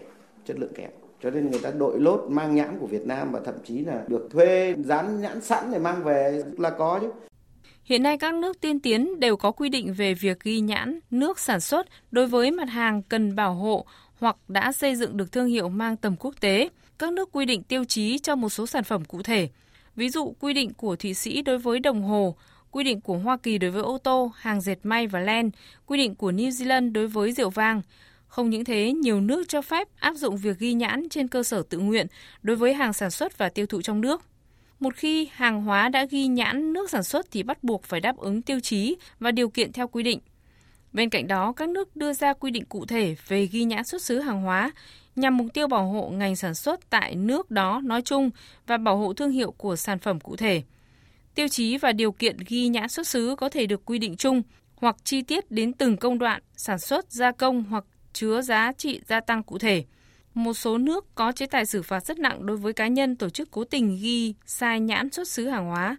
chất 0.45 0.59
lượng 0.59 0.73
kém 0.75 0.89
cho 1.23 1.29
nên 1.29 1.51
người 1.51 1.59
ta 1.59 1.71
đội 1.71 1.99
lốt 1.99 2.25
mang 2.29 2.55
nhãn 2.55 2.77
của 2.79 2.87
Việt 2.87 3.07
Nam 3.07 3.31
và 3.31 3.39
thậm 3.45 3.55
chí 3.65 3.79
là 3.79 4.03
được 4.07 4.27
thuê 4.31 4.75
dán 4.83 5.21
nhãn 5.21 5.41
sẵn 5.41 5.71
để 5.71 5.79
mang 5.79 6.03
về 6.03 6.43
là 6.57 6.69
có 6.69 6.99
chứ 7.01 7.09
Hiện 7.83 8.03
nay 8.03 8.17
các 8.17 8.33
nước 8.33 8.61
tiên 8.61 8.79
tiến 8.79 9.19
đều 9.19 9.37
có 9.37 9.51
quy 9.51 9.69
định 9.69 9.93
về 9.93 10.13
việc 10.13 10.43
ghi 10.43 10.59
nhãn 10.59 10.99
nước 11.11 11.39
sản 11.39 11.59
xuất 11.59 11.87
đối 12.11 12.27
với 12.27 12.51
mặt 12.51 12.69
hàng 12.69 13.01
cần 13.01 13.35
bảo 13.35 13.53
hộ 13.53 13.85
hoặc 14.19 14.37
đã 14.47 14.71
xây 14.71 14.95
dựng 14.95 15.17
được 15.17 15.31
thương 15.31 15.47
hiệu 15.47 15.69
mang 15.69 15.97
tầm 15.97 16.15
quốc 16.19 16.35
tế. 16.39 16.69
Các 16.99 17.13
nước 17.13 17.29
quy 17.31 17.45
định 17.45 17.63
tiêu 17.63 17.83
chí 17.85 18.19
cho 18.19 18.35
một 18.35 18.49
số 18.49 18.67
sản 18.67 18.83
phẩm 18.83 19.05
cụ 19.05 19.21
thể. 19.21 19.49
Ví 19.95 20.09
dụ 20.09 20.33
quy 20.39 20.53
định 20.53 20.73
của 20.73 20.95
Thụy 20.95 21.13
Sĩ 21.13 21.41
đối 21.41 21.57
với 21.57 21.79
đồng 21.79 22.03
hồ, 22.03 22.35
quy 22.71 22.83
định 22.83 23.01
của 23.01 23.17
Hoa 23.17 23.37
Kỳ 23.37 23.57
đối 23.57 23.71
với 23.71 23.81
ô 23.81 23.97
tô, 23.97 24.31
hàng 24.35 24.61
dệt 24.61 24.79
may 24.83 25.07
và 25.07 25.19
len, 25.19 25.51
quy 25.85 25.97
định 25.97 26.15
của 26.15 26.31
New 26.31 26.49
Zealand 26.49 26.91
đối 26.91 27.07
với 27.07 27.31
rượu 27.31 27.49
vang. 27.49 27.81
Không 28.27 28.49
những 28.49 28.65
thế, 28.65 28.91
nhiều 28.91 29.21
nước 29.21 29.49
cho 29.49 29.61
phép 29.61 29.87
áp 29.99 30.13
dụng 30.13 30.37
việc 30.37 30.59
ghi 30.59 30.73
nhãn 30.73 31.09
trên 31.09 31.27
cơ 31.27 31.43
sở 31.43 31.63
tự 31.69 31.79
nguyện 31.79 32.07
đối 32.43 32.55
với 32.55 32.73
hàng 32.73 32.93
sản 32.93 33.11
xuất 33.11 33.37
và 33.37 33.49
tiêu 33.49 33.65
thụ 33.65 33.81
trong 33.81 34.01
nước. 34.01 34.21
Một 34.79 34.95
khi 34.95 35.29
hàng 35.31 35.61
hóa 35.61 35.89
đã 35.89 36.05
ghi 36.05 36.27
nhãn 36.27 36.73
nước 36.73 36.89
sản 36.89 37.03
xuất 37.03 37.31
thì 37.31 37.43
bắt 37.43 37.63
buộc 37.63 37.83
phải 37.83 37.99
đáp 37.99 38.17
ứng 38.17 38.41
tiêu 38.41 38.59
chí 38.59 38.95
và 39.19 39.31
điều 39.31 39.49
kiện 39.49 39.71
theo 39.71 39.87
quy 39.87 40.03
định. 40.03 40.19
Bên 40.93 41.09
cạnh 41.09 41.27
đó, 41.27 41.53
các 41.53 41.69
nước 41.69 41.95
đưa 41.95 42.13
ra 42.13 42.33
quy 42.33 42.51
định 42.51 42.65
cụ 42.65 42.85
thể 42.85 43.15
về 43.27 43.45
ghi 43.45 43.63
nhãn 43.63 43.83
xuất 43.83 44.01
xứ 44.01 44.19
hàng 44.19 44.41
hóa 44.41 44.71
nhằm 45.15 45.37
mục 45.37 45.47
tiêu 45.53 45.67
bảo 45.67 45.87
hộ 45.87 46.09
ngành 46.09 46.35
sản 46.35 46.55
xuất 46.55 46.89
tại 46.89 47.15
nước 47.15 47.51
đó 47.51 47.81
nói 47.83 48.01
chung 48.01 48.29
và 48.67 48.77
bảo 48.77 48.97
hộ 48.97 49.13
thương 49.13 49.31
hiệu 49.31 49.51
của 49.51 49.75
sản 49.75 49.99
phẩm 49.99 50.19
cụ 50.19 50.35
thể. 50.35 50.63
Tiêu 51.35 51.47
chí 51.47 51.77
và 51.77 51.91
điều 51.91 52.11
kiện 52.11 52.37
ghi 52.47 52.67
nhãn 52.67 52.89
xuất 52.89 53.07
xứ 53.07 53.35
có 53.35 53.49
thể 53.49 53.65
được 53.65 53.85
quy 53.85 53.99
định 53.99 54.15
chung 54.15 54.41
hoặc 54.75 54.95
chi 55.03 55.21
tiết 55.21 55.51
đến 55.51 55.73
từng 55.73 55.97
công 55.97 56.19
đoạn 56.19 56.41
sản 56.55 56.79
xuất, 56.79 57.11
gia 57.11 57.31
công 57.31 57.63
hoặc 57.63 57.85
chứa 58.13 58.41
giá 58.41 58.71
trị 58.77 59.01
gia 59.07 59.19
tăng 59.19 59.43
cụ 59.43 59.57
thể. 59.57 59.83
Một 60.33 60.53
số 60.53 60.77
nước 60.77 61.15
có 61.15 61.31
chế 61.31 61.45
tài 61.45 61.65
xử 61.65 61.81
phạt 61.81 62.05
rất 62.05 62.19
nặng 62.19 62.45
đối 62.45 62.57
với 62.57 62.73
cá 62.73 62.87
nhân 62.87 63.15
tổ 63.15 63.29
chức 63.29 63.51
cố 63.51 63.63
tình 63.63 63.97
ghi 64.01 64.33
sai 64.45 64.79
nhãn 64.79 65.09
xuất 65.09 65.27
xứ 65.27 65.47
hàng 65.47 65.65
hóa. 65.65 65.97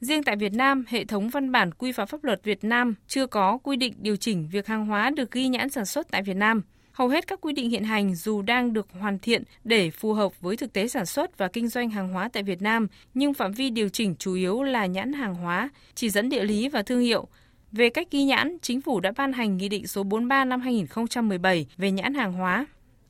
Riêng 0.00 0.22
tại 0.22 0.36
Việt 0.36 0.52
Nam, 0.52 0.84
hệ 0.88 1.04
thống 1.04 1.28
văn 1.28 1.52
bản 1.52 1.74
quy 1.74 1.92
phạm 1.92 2.06
pháp 2.06 2.24
luật 2.24 2.44
Việt 2.44 2.64
Nam 2.64 2.94
chưa 3.08 3.26
có 3.26 3.58
quy 3.62 3.76
định 3.76 3.94
điều 3.98 4.16
chỉnh 4.16 4.48
việc 4.52 4.66
hàng 4.66 4.86
hóa 4.86 5.10
được 5.10 5.30
ghi 5.30 5.48
nhãn 5.48 5.70
sản 5.70 5.86
xuất 5.86 6.10
tại 6.10 6.22
Việt 6.22 6.36
Nam. 6.36 6.62
Hầu 6.92 7.08
hết 7.08 7.26
các 7.26 7.40
quy 7.40 7.52
định 7.52 7.70
hiện 7.70 7.84
hành 7.84 8.14
dù 8.14 8.42
đang 8.42 8.72
được 8.72 8.86
hoàn 9.00 9.18
thiện 9.18 9.42
để 9.64 9.90
phù 9.90 10.12
hợp 10.12 10.40
với 10.40 10.56
thực 10.56 10.72
tế 10.72 10.88
sản 10.88 11.06
xuất 11.06 11.38
và 11.38 11.48
kinh 11.48 11.68
doanh 11.68 11.90
hàng 11.90 12.08
hóa 12.08 12.28
tại 12.32 12.42
Việt 12.42 12.62
Nam, 12.62 12.86
nhưng 13.14 13.34
phạm 13.34 13.52
vi 13.52 13.70
điều 13.70 13.88
chỉnh 13.88 14.14
chủ 14.18 14.34
yếu 14.34 14.62
là 14.62 14.86
nhãn 14.86 15.12
hàng 15.12 15.34
hóa, 15.34 15.68
chỉ 15.94 16.10
dẫn 16.10 16.28
địa 16.28 16.44
lý 16.44 16.68
và 16.68 16.82
thương 16.82 17.00
hiệu. 17.00 17.26
Về 17.72 17.88
cách 17.88 18.08
ghi 18.10 18.24
nhãn, 18.24 18.56
chính 18.62 18.80
phủ 18.80 19.00
đã 19.00 19.12
ban 19.16 19.32
hành 19.32 19.56
Nghị 19.56 19.68
định 19.68 19.86
số 19.86 20.02
43 20.02 20.44
năm 20.44 20.60
2017 20.60 21.66
về 21.76 21.90
nhãn 21.90 22.14
hàng 22.14 22.32
hóa. 22.32 22.66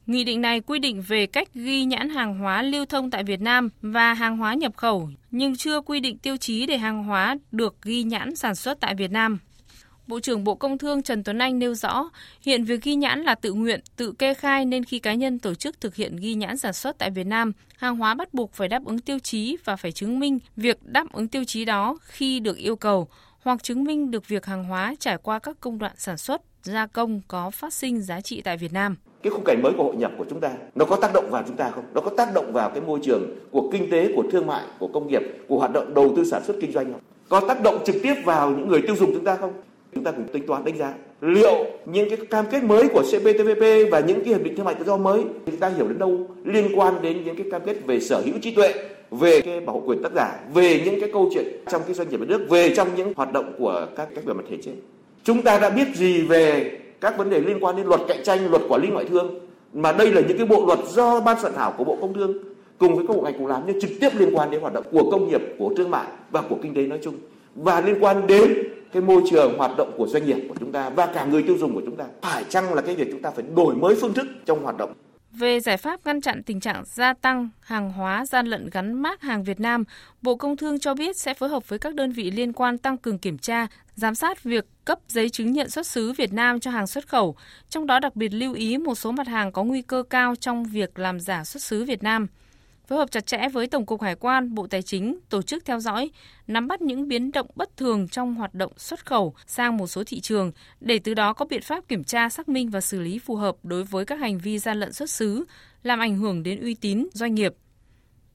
Nghị 0.07 0.25
định 0.25 0.41
này 0.41 0.61
quy 0.61 0.79
định 0.79 1.03
về 1.09 1.27
cách 1.27 1.55
ghi 1.55 1.85
nhãn 1.85 2.09
hàng 2.11 2.39
hóa 2.39 2.63
lưu 2.63 2.87
thông 2.87 3.11
tại 3.11 3.25
Việt 3.25 3.41
Nam 3.41 3.69
và 3.83 4.15
hàng 4.15 4.37
hóa 4.37 4.55
nhập 4.55 4.77
khẩu, 4.77 5.09
nhưng 5.31 5.57
chưa 5.57 5.81
quy 5.81 6.01
định 6.01 6.19
tiêu 6.19 6.37
chí 6.37 6.67
để 6.67 6.79
hàng 6.79 7.05
hóa 7.05 7.37
được 7.53 7.83
ghi 7.83 8.03
nhãn 8.03 8.37
sản 8.37 8.55
xuất 8.55 8.81
tại 8.81 8.95
Việt 8.95 9.11
Nam. 9.11 9.39
Bộ 10.07 10.21
trưởng 10.21 10.45
Bộ 10.45 10.55
Công 10.55 10.79
Thương 10.79 11.03
Trần 11.03 11.25
Tuấn 11.25 11.39
Anh 11.39 11.59
nêu 11.59 11.75
rõ, 11.75 12.11
hiện 12.41 12.65
việc 12.65 12.83
ghi 12.83 12.95
nhãn 12.95 13.23
là 13.23 13.35
tự 13.35 13.53
nguyện, 13.53 13.81
tự 13.97 14.13
kê 14.13 14.35
khai 14.35 14.65
nên 14.65 14.85
khi 14.85 14.99
cá 14.99 15.15
nhân 15.15 15.39
tổ 15.39 15.55
chức 15.55 15.81
thực 15.81 15.95
hiện 15.95 16.17
ghi 16.17 16.35
nhãn 16.35 16.57
sản 16.57 16.73
xuất 16.73 16.99
tại 16.99 17.11
Việt 17.11 17.27
Nam, 17.27 17.53
hàng 17.77 17.97
hóa 17.97 18.15
bắt 18.15 18.35
buộc 18.35 18.53
phải 18.53 18.69
đáp 18.69 18.85
ứng 18.85 18.99
tiêu 18.99 19.19
chí 19.19 19.57
và 19.65 19.77
phải 19.77 19.93
chứng 19.93 20.19
minh 20.19 20.39
việc 20.57 20.79
đáp 20.83 21.13
ứng 21.13 21.29
tiêu 21.29 21.45
chí 21.45 21.65
đó 21.65 21.97
khi 22.03 22.41
được 22.41 22.57
yêu 22.57 22.77
cầu 22.77 23.09
hoặc 23.43 23.63
chứng 23.63 23.85
minh 23.85 24.11
được 24.11 24.29
việc 24.29 24.47
hàng 24.47 24.65
hóa 24.65 24.95
trải 24.99 25.19
qua 25.23 25.39
các 25.39 25.57
công 25.61 25.79
đoạn 25.79 25.93
sản 25.97 26.19
xuất, 26.19 26.43
gia 26.63 26.87
công 26.87 27.21
có 27.29 27.51
phát 27.51 27.75
sinh 27.75 28.03
giá 28.03 28.21
trị 28.21 28.41
tại 28.41 28.57
Việt 28.57 28.73
Nam. 28.73 28.97
Cái 29.23 29.31
khung 29.31 29.45
cảnh 29.45 29.63
mới 29.63 29.73
của 29.77 29.85
hội 29.85 29.97
nhập 29.97 30.13
của 30.19 30.25
chúng 30.31 30.41
ta 30.41 30.51
nó 30.75 30.85
có 30.85 30.97
tác 30.97 31.13
động 31.15 31.31
vào 31.31 31.43
chúng 31.47 31.57
ta 31.57 31.71
không? 31.71 31.85
Nó 31.95 32.01
có 32.01 32.11
tác 32.17 32.35
động 32.35 32.53
vào 32.53 32.71
cái 32.71 32.81
môi 32.81 33.01
trường 33.03 33.39
của 33.51 33.71
kinh 33.73 33.91
tế 33.91 34.13
của 34.17 34.25
thương 34.33 34.47
mại 34.47 34.65
của 34.79 34.89
công 34.89 35.09
nghiệp 35.09 35.23
của 35.49 35.59
hoạt 35.59 35.73
động 35.73 35.95
đầu 35.95 36.13
tư 36.17 36.25
sản 36.25 36.45
xuất 36.45 36.57
kinh 36.61 36.73
doanh 36.73 36.93
không? 36.93 37.01
Có 37.29 37.41
tác 37.49 37.63
động 37.63 37.83
trực 37.87 37.97
tiếp 38.03 38.15
vào 38.25 38.51
những 38.51 38.69
người 38.69 38.83
tiêu 38.83 38.97
dùng 38.97 39.15
chúng 39.15 39.25
ta 39.25 39.37
không? 39.37 39.53
Chúng 39.95 40.05
ta 40.05 40.11
cũng 40.11 40.25
tính 40.33 40.47
toán, 40.47 40.65
đánh 40.65 40.77
giá 40.77 40.95
liệu 41.21 41.65
những 41.87 42.09
cái 42.09 42.19
cam 42.31 42.45
kết 42.51 42.65
mới 42.65 42.89
của 42.89 43.03
CPTPP 43.03 43.91
và 43.91 44.01
những 44.01 44.25
cái 44.25 44.29
hiệp 44.35 44.43
định 44.43 44.57
thương 44.57 44.67
mại 44.67 44.75
tự 44.75 44.85
do 44.85 44.97
mới 44.97 45.23
chúng 45.47 45.57
ta 45.57 45.69
hiểu 45.69 45.89
đến 45.89 45.99
đâu 45.99 46.27
liên 46.45 46.79
quan 46.79 47.03
đến 47.03 47.25
những 47.25 47.37
cái 47.37 47.47
cam 47.51 47.63
kết 47.67 47.87
về 47.87 48.01
sở 48.01 48.23
hữu 48.25 48.35
trí 48.43 48.55
tuệ, 48.55 48.75
về 49.11 49.41
cái 49.41 49.61
bảo 49.61 49.77
hộ 49.77 49.83
quyền 49.87 50.03
tác 50.03 50.13
giả, 50.15 50.41
về 50.55 50.81
những 50.85 51.01
cái 51.01 51.11
câu 51.13 51.31
chuyện 51.35 51.47
trong 51.71 51.83
cái 51.87 51.95
doanh 51.95 52.09
nghiệp 52.09 52.21
nhà 52.21 52.27
nước, 52.29 52.47
về 52.51 52.75
trong 52.77 52.89
những 52.97 53.13
hoạt 53.17 53.33
động 53.33 53.53
của 53.59 53.87
các 53.97 54.09
các 54.15 54.25
về 54.25 54.35
mặt 54.35 54.45
thể 54.51 54.57
chế. 54.63 54.73
Chúng 55.25 55.43
ta 55.43 55.59
đã 55.59 55.71
biết 55.71 55.89
gì 55.95 56.23
về 56.23 56.79
các 57.01 57.19
vấn 57.19 57.31
đề 57.31 57.41
liên 57.41 57.61
quan 57.61 57.77
đến 57.77 57.87
luật 57.87 58.01
cạnh 58.09 58.25
tranh, 58.25 58.51
luật 58.51 58.63
quản 58.69 58.83
lý 58.83 58.89
ngoại 58.89 59.05
thương, 59.05 59.39
mà 59.73 59.93
đây 59.93 60.13
là 60.13 60.21
những 60.29 60.39
cái 60.39 60.47
bộ 60.47 60.67
luật 60.67 60.79
do 60.89 61.21
ban 61.21 61.41
soạn 61.41 61.53
thảo 61.57 61.75
của 61.79 61.85
bộ 61.85 61.99
công 62.01 62.15
thương 62.15 62.33
cùng 62.79 62.97
với 62.97 63.07
các 63.09 63.17
bộ 63.17 63.23
ngành 63.23 63.39
cùng 63.39 63.47
làm 63.47 63.63
nhưng 63.67 63.81
trực 63.81 63.91
tiếp 64.01 64.09
liên 64.19 64.37
quan 64.37 64.51
đến 64.51 64.61
hoạt 64.61 64.73
động 64.73 64.85
của 64.93 65.11
công 65.11 65.29
nghiệp, 65.29 65.43
của 65.59 65.75
thương 65.77 65.91
mại 65.91 66.07
và 66.31 66.43
của 66.43 66.57
kinh 66.63 66.75
tế 66.75 66.83
nói 66.83 66.99
chung. 67.03 67.15
Và 67.55 67.81
liên 67.81 67.97
quan 68.01 68.27
đến 68.27 68.72
cái 68.93 69.03
môi 69.03 69.23
trường 69.31 69.59
hoạt 69.59 69.77
động 69.77 69.93
của 69.97 70.07
doanh 70.07 70.27
nghiệp 70.27 70.47
của 70.49 70.55
chúng 70.61 70.73
ta 70.73 70.91
và 70.91 71.07
cả 71.07 71.25
người 71.25 71.43
tiêu 71.43 71.57
dùng 71.59 71.75
của 71.75 71.83
chúng 71.87 71.97
ta 71.97 72.05
phải 72.23 72.45
chăng 72.49 72.75
là 72.75 72.83
cái 72.83 72.97
việc 72.97 73.09
chúng 73.13 73.23
ta 73.23 73.31
phải 73.31 73.45
đổi 73.57 73.75
mới 73.75 73.95
phương 74.01 74.15
thức 74.15 74.27
trong 74.47 74.63
hoạt 74.63 74.77
động? 74.77 74.93
Về 75.33 75.61
giải 75.61 75.77
pháp 75.77 76.01
ngăn 76.05 76.21
chặn 76.21 76.43
tình 76.43 76.61
trạng 76.61 76.83
gia 76.87 77.15
tăng 77.15 77.49
hàng 77.61 77.93
hóa 77.93 78.27
gian 78.27 78.47
lận 78.47 78.71
gắn 78.73 78.93
mác 79.03 79.23
hàng 79.23 79.45
Việt 79.45 79.61
Nam, 79.61 79.85
Bộ 80.23 80.37
Công 80.37 80.57
Thương 80.57 80.81
cho 80.81 80.95
biết 80.95 81.17
sẽ 81.17 81.35
phối 81.35 81.49
hợp 81.49 81.69
với 81.69 81.79
các 81.79 81.95
đơn 81.95 82.13
vị 82.13 82.31
liên 82.31 82.53
quan 82.53 82.79
tăng 82.79 82.97
cường 82.97 83.19
kiểm 83.19 83.39
tra, 83.39 83.67
giám 83.95 84.15
sát 84.15 84.43
việc 84.43 84.65
cấp 84.85 84.99
giấy 85.09 85.31
chứng 85.31 85.53
nhận 85.53 85.71
xuất 85.71 85.87
xứ 85.87 86.13
Việt 86.13 86.33
Nam 86.33 86.61
cho 86.61 86.71
hàng 86.71 86.87
xuất 86.87 87.09
khẩu, 87.09 87.37
trong 87.69 87.87
đó 87.87 88.01
đặc 88.01 88.17
biệt 88.17 88.29
lưu 88.29 88.55
ý 88.55 88.79
một 88.79 88.95
số 88.95 89.13
mặt 89.13 89.27
hàng 89.27 89.53
có 89.53 89.65
nguy 89.65 89.83
cơ 89.83 90.03
cao 90.11 90.35
trong 90.37 90.65
việc 90.65 90.99
làm 90.99 91.21
giả 91.21 91.45
xuất 91.45 91.63
xứ 91.63 91.85
Việt 91.85 92.03
Nam 92.03 92.27
phối 92.87 92.99
hợp 92.99 93.11
chặt 93.11 93.27
chẽ 93.27 93.49
với 93.53 93.67
Tổng 93.67 93.87
cục 93.87 94.03
Hải 94.03 94.15
quan, 94.15 94.55
Bộ 94.55 94.67
Tài 94.67 94.83
chính 94.83 95.19
tổ 95.29 95.43
chức 95.43 95.65
theo 95.65 95.81
dõi, 95.81 96.11
nắm 96.47 96.69
bắt 96.69 96.83
những 96.83 97.09
biến 97.09 97.33
động 97.33 97.47
bất 97.55 97.77
thường 97.77 98.09
trong 98.09 98.35
hoạt 98.35 98.55
động 98.55 98.73
xuất 98.77 99.07
khẩu 99.07 99.35
sang 99.47 99.77
một 99.77 99.87
số 99.87 100.05
thị 100.07 100.21
trường 100.21 100.53
để 100.81 100.99
từ 100.99 101.15
đó 101.15 101.33
có 101.33 101.45
biện 101.45 101.63
pháp 101.63 101.89
kiểm 101.89 102.05
tra, 102.05 102.29
xác 102.29 102.49
minh 102.49 102.71
và 102.71 102.81
xử 102.81 103.01
lý 103.01 103.19
phù 103.19 103.37
hợp 103.37 103.57
đối 103.63 103.85
với 103.85 104.05
các 104.05 104.21
hành 104.21 104.39
vi 104.39 104.59
gian 104.59 104.81
lận 104.81 104.93
xuất 104.93 105.11
xứ, 105.11 105.45
làm 105.83 105.99
ảnh 105.99 106.19
hưởng 106.19 106.43
đến 106.43 106.61
uy 106.61 106.75
tín 106.75 107.09
doanh 107.13 107.35
nghiệp. 107.35 107.55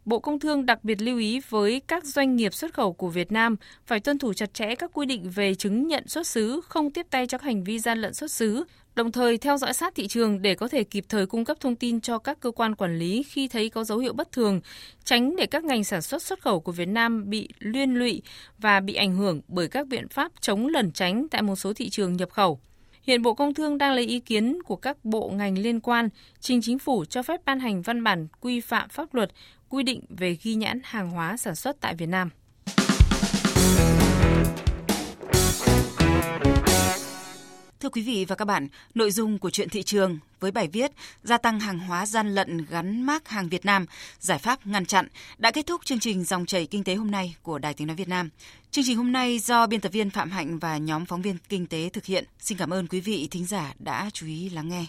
Bộ 0.08 0.20
Công 0.20 0.40
Thương 0.40 0.66
đặc 0.66 0.84
biệt 0.84 1.02
lưu 1.02 1.18
ý 1.18 1.42
với 1.50 1.82
các 1.88 2.06
doanh 2.06 2.36
nghiệp 2.36 2.54
xuất 2.54 2.74
khẩu 2.74 2.94
của 2.94 3.10
Việt 3.10 3.32
Nam 3.32 3.56
phải 3.86 4.00
tuân 4.00 4.18
thủ 4.18 4.34
chặt 4.34 4.54
chẽ 4.54 4.76
các 4.76 4.92
quy 4.94 5.06
định 5.06 5.30
về 5.30 5.56
chứng 5.56 5.88
nhận 5.88 6.08
xuất 6.08 6.28
xứ, 6.28 6.62
không 6.64 6.92
tiếp 6.92 7.08
tay 7.10 7.28
cho 7.28 7.38
các 7.38 7.46
hành 7.46 7.64
vi 7.64 7.80
gian 7.80 8.02
lận 8.02 8.14
xuất 8.14 8.32
xứ, 8.32 8.64
đồng 8.96 9.12
thời 9.12 9.38
theo 9.38 9.58
dõi 9.58 9.74
sát 9.74 9.96
thị 9.96 10.08
trường 10.08 10.42
để 10.42 10.56
có 10.56 10.68
thể 10.68 10.84
kịp 10.84 11.06
thời 11.10 11.26
cung 11.26 11.46
cấp 11.46 11.58
thông 11.60 11.76
tin 11.76 12.02
cho 12.02 12.18
các 12.18 12.40
cơ 12.40 12.52
quan 12.52 12.76
quản 12.76 13.00
lý 13.00 13.24
khi 13.24 13.48
thấy 13.48 13.70
có 13.70 13.84
dấu 13.84 13.98
hiệu 13.98 14.14
bất 14.14 14.32
thường, 14.32 14.62
tránh 15.04 15.36
để 15.36 15.46
các 15.46 15.64
ngành 15.64 15.84
sản 15.84 16.02
xuất 16.02 16.22
xuất 16.24 16.42
khẩu 16.42 16.60
của 16.60 16.72
Việt 16.72 16.88
Nam 16.88 17.30
bị 17.30 17.50
liên 17.60 17.94
lụy 17.94 18.22
và 18.58 18.80
bị 18.80 18.94
ảnh 18.94 19.16
hưởng 19.16 19.42
bởi 19.48 19.68
các 19.68 19.88
biện 19.88 20.08
pháp 20.08 20.32
chống 20.42 20.68
lẩn 20.68 20.92
tránh 20.92 21.28
tại 21.32 21.42
một 21.42 21.56
số 21.56 21.74
thị 21.74 21.90
trường 21.90 22.18
nhập 22.18 22.30
khẩu. 22.32 22.60
Hiện 23.08 23.22
Bộ 23.22 23.34
Công 23.34 23.54
Thương 23.54 23.78
đang 23.78 23.94
lấy 23.94 24.06
ý 24.06 24.20
kiến 24.20 24.64
của 24.64 24.76
các 24.76 25.06
bộ 25.06 25.30
ngành 25.30 25.58
liên 25.58 25.80
quan 25.80 26.10
trình 26.40 26.62
chính 26.62 26.80
phủ 26.80 27.06
cho 27.06 27.24
phép 27.24 27.42
ban 27.46 27.60
hành 27.60 27.82
văn 27.82 28.04
bản 28.04 28.28
quy 28.42 28.60
phạm 28.60 28.90
pháp 28.90 29.14
luật 29.14 29.32
quy 29.70 29.84
định 29.84 30.02
về 30.10 30.38
ghi 30.44 30.56
nhãn 30.56 30.82
hàng 30.84 31.10
hóa 31.10 31.38
sản 31.38 31.56
xuất 31.56 31.82
tại 31.82 31.96
Việt 31.96 32.10
Nam. 32.10 32.30
Thưa 37.80 37.90
quý 37.90 38.02
vị 38.02 38.26
và 38.26 38.36
các 38.36 38.46
bạn, 38.46 38.68
nội 38.96 39.12
dung 39.12 39.40
của 39.40 39.50
chuyện 39.50 39.70
thị 39.70 39.84
trường 39.84 40.20
với 40.40 40.52
bài 40.52 40.68
viết 40.68 40.92
Gia 41.24 41.38
tăng 41.38 41.60
hàng 41.60 41.80
hóa 41.80 42.06
gian 42.06 42.36
lận 42.36 42.66
gắn 42.66 43.02
mác 43.02 43.30
hàng 43.30 43.50
Việt 43.50 43.66
Nam, 43.66 43.86
giải 44.20 44.38
pháp 44.38 44.68
ngăn 44.68 44.86
chặn 44.86 45.08
đã 45.38 45.52
kết 45.52 45.66
thúc 45.66 45.82
chương 45.86 46.00
trình 46.00 46.24
Dòng 46.24 46.46
chảy 46.46 46.66
kinh 46.66 46.84
tế 46.84 46.96
hôm 46.96 47.12
nay 47.12 47.36
của 47.42 47.60
Đài 47.60 47.74
Tiếng 47.74 47.88
Nói 47.88 47.96
Việt 47.96 48.08
Nam. 48.08 48.30
Chương 48.72 48.86
trình 48.88 48.98
hôm 48.98 49.12
nay 49.12 49.40
do 49.40 49.68
biên 49.68 49.82
tập 49.82 49.92
viên 49.92 50.10
Phạm 50.10 50.32
Hạnh 50.32 50.60
và 50.60 50.78
nhóm 50.78 51.06
phóng 51.06 51.22
viên 51.22 51.38
kinh 51.50 51.68
tế 51.68 51.90
thực 51.90 52.06
hiện. 52.06 52.26
Xin 52.40 52.58
cảm 52.58 52.74
ơn 52.74 52.88
quý 52.88 53.00
vị 53.00 53.28
thính 53.32 53.46
giả 53.46 53.74
đã 53.80 54.10
chú 54.14 54.28
ý 54.28 54.50
lắng 54.50 54.70
nghe. 54.70 54.86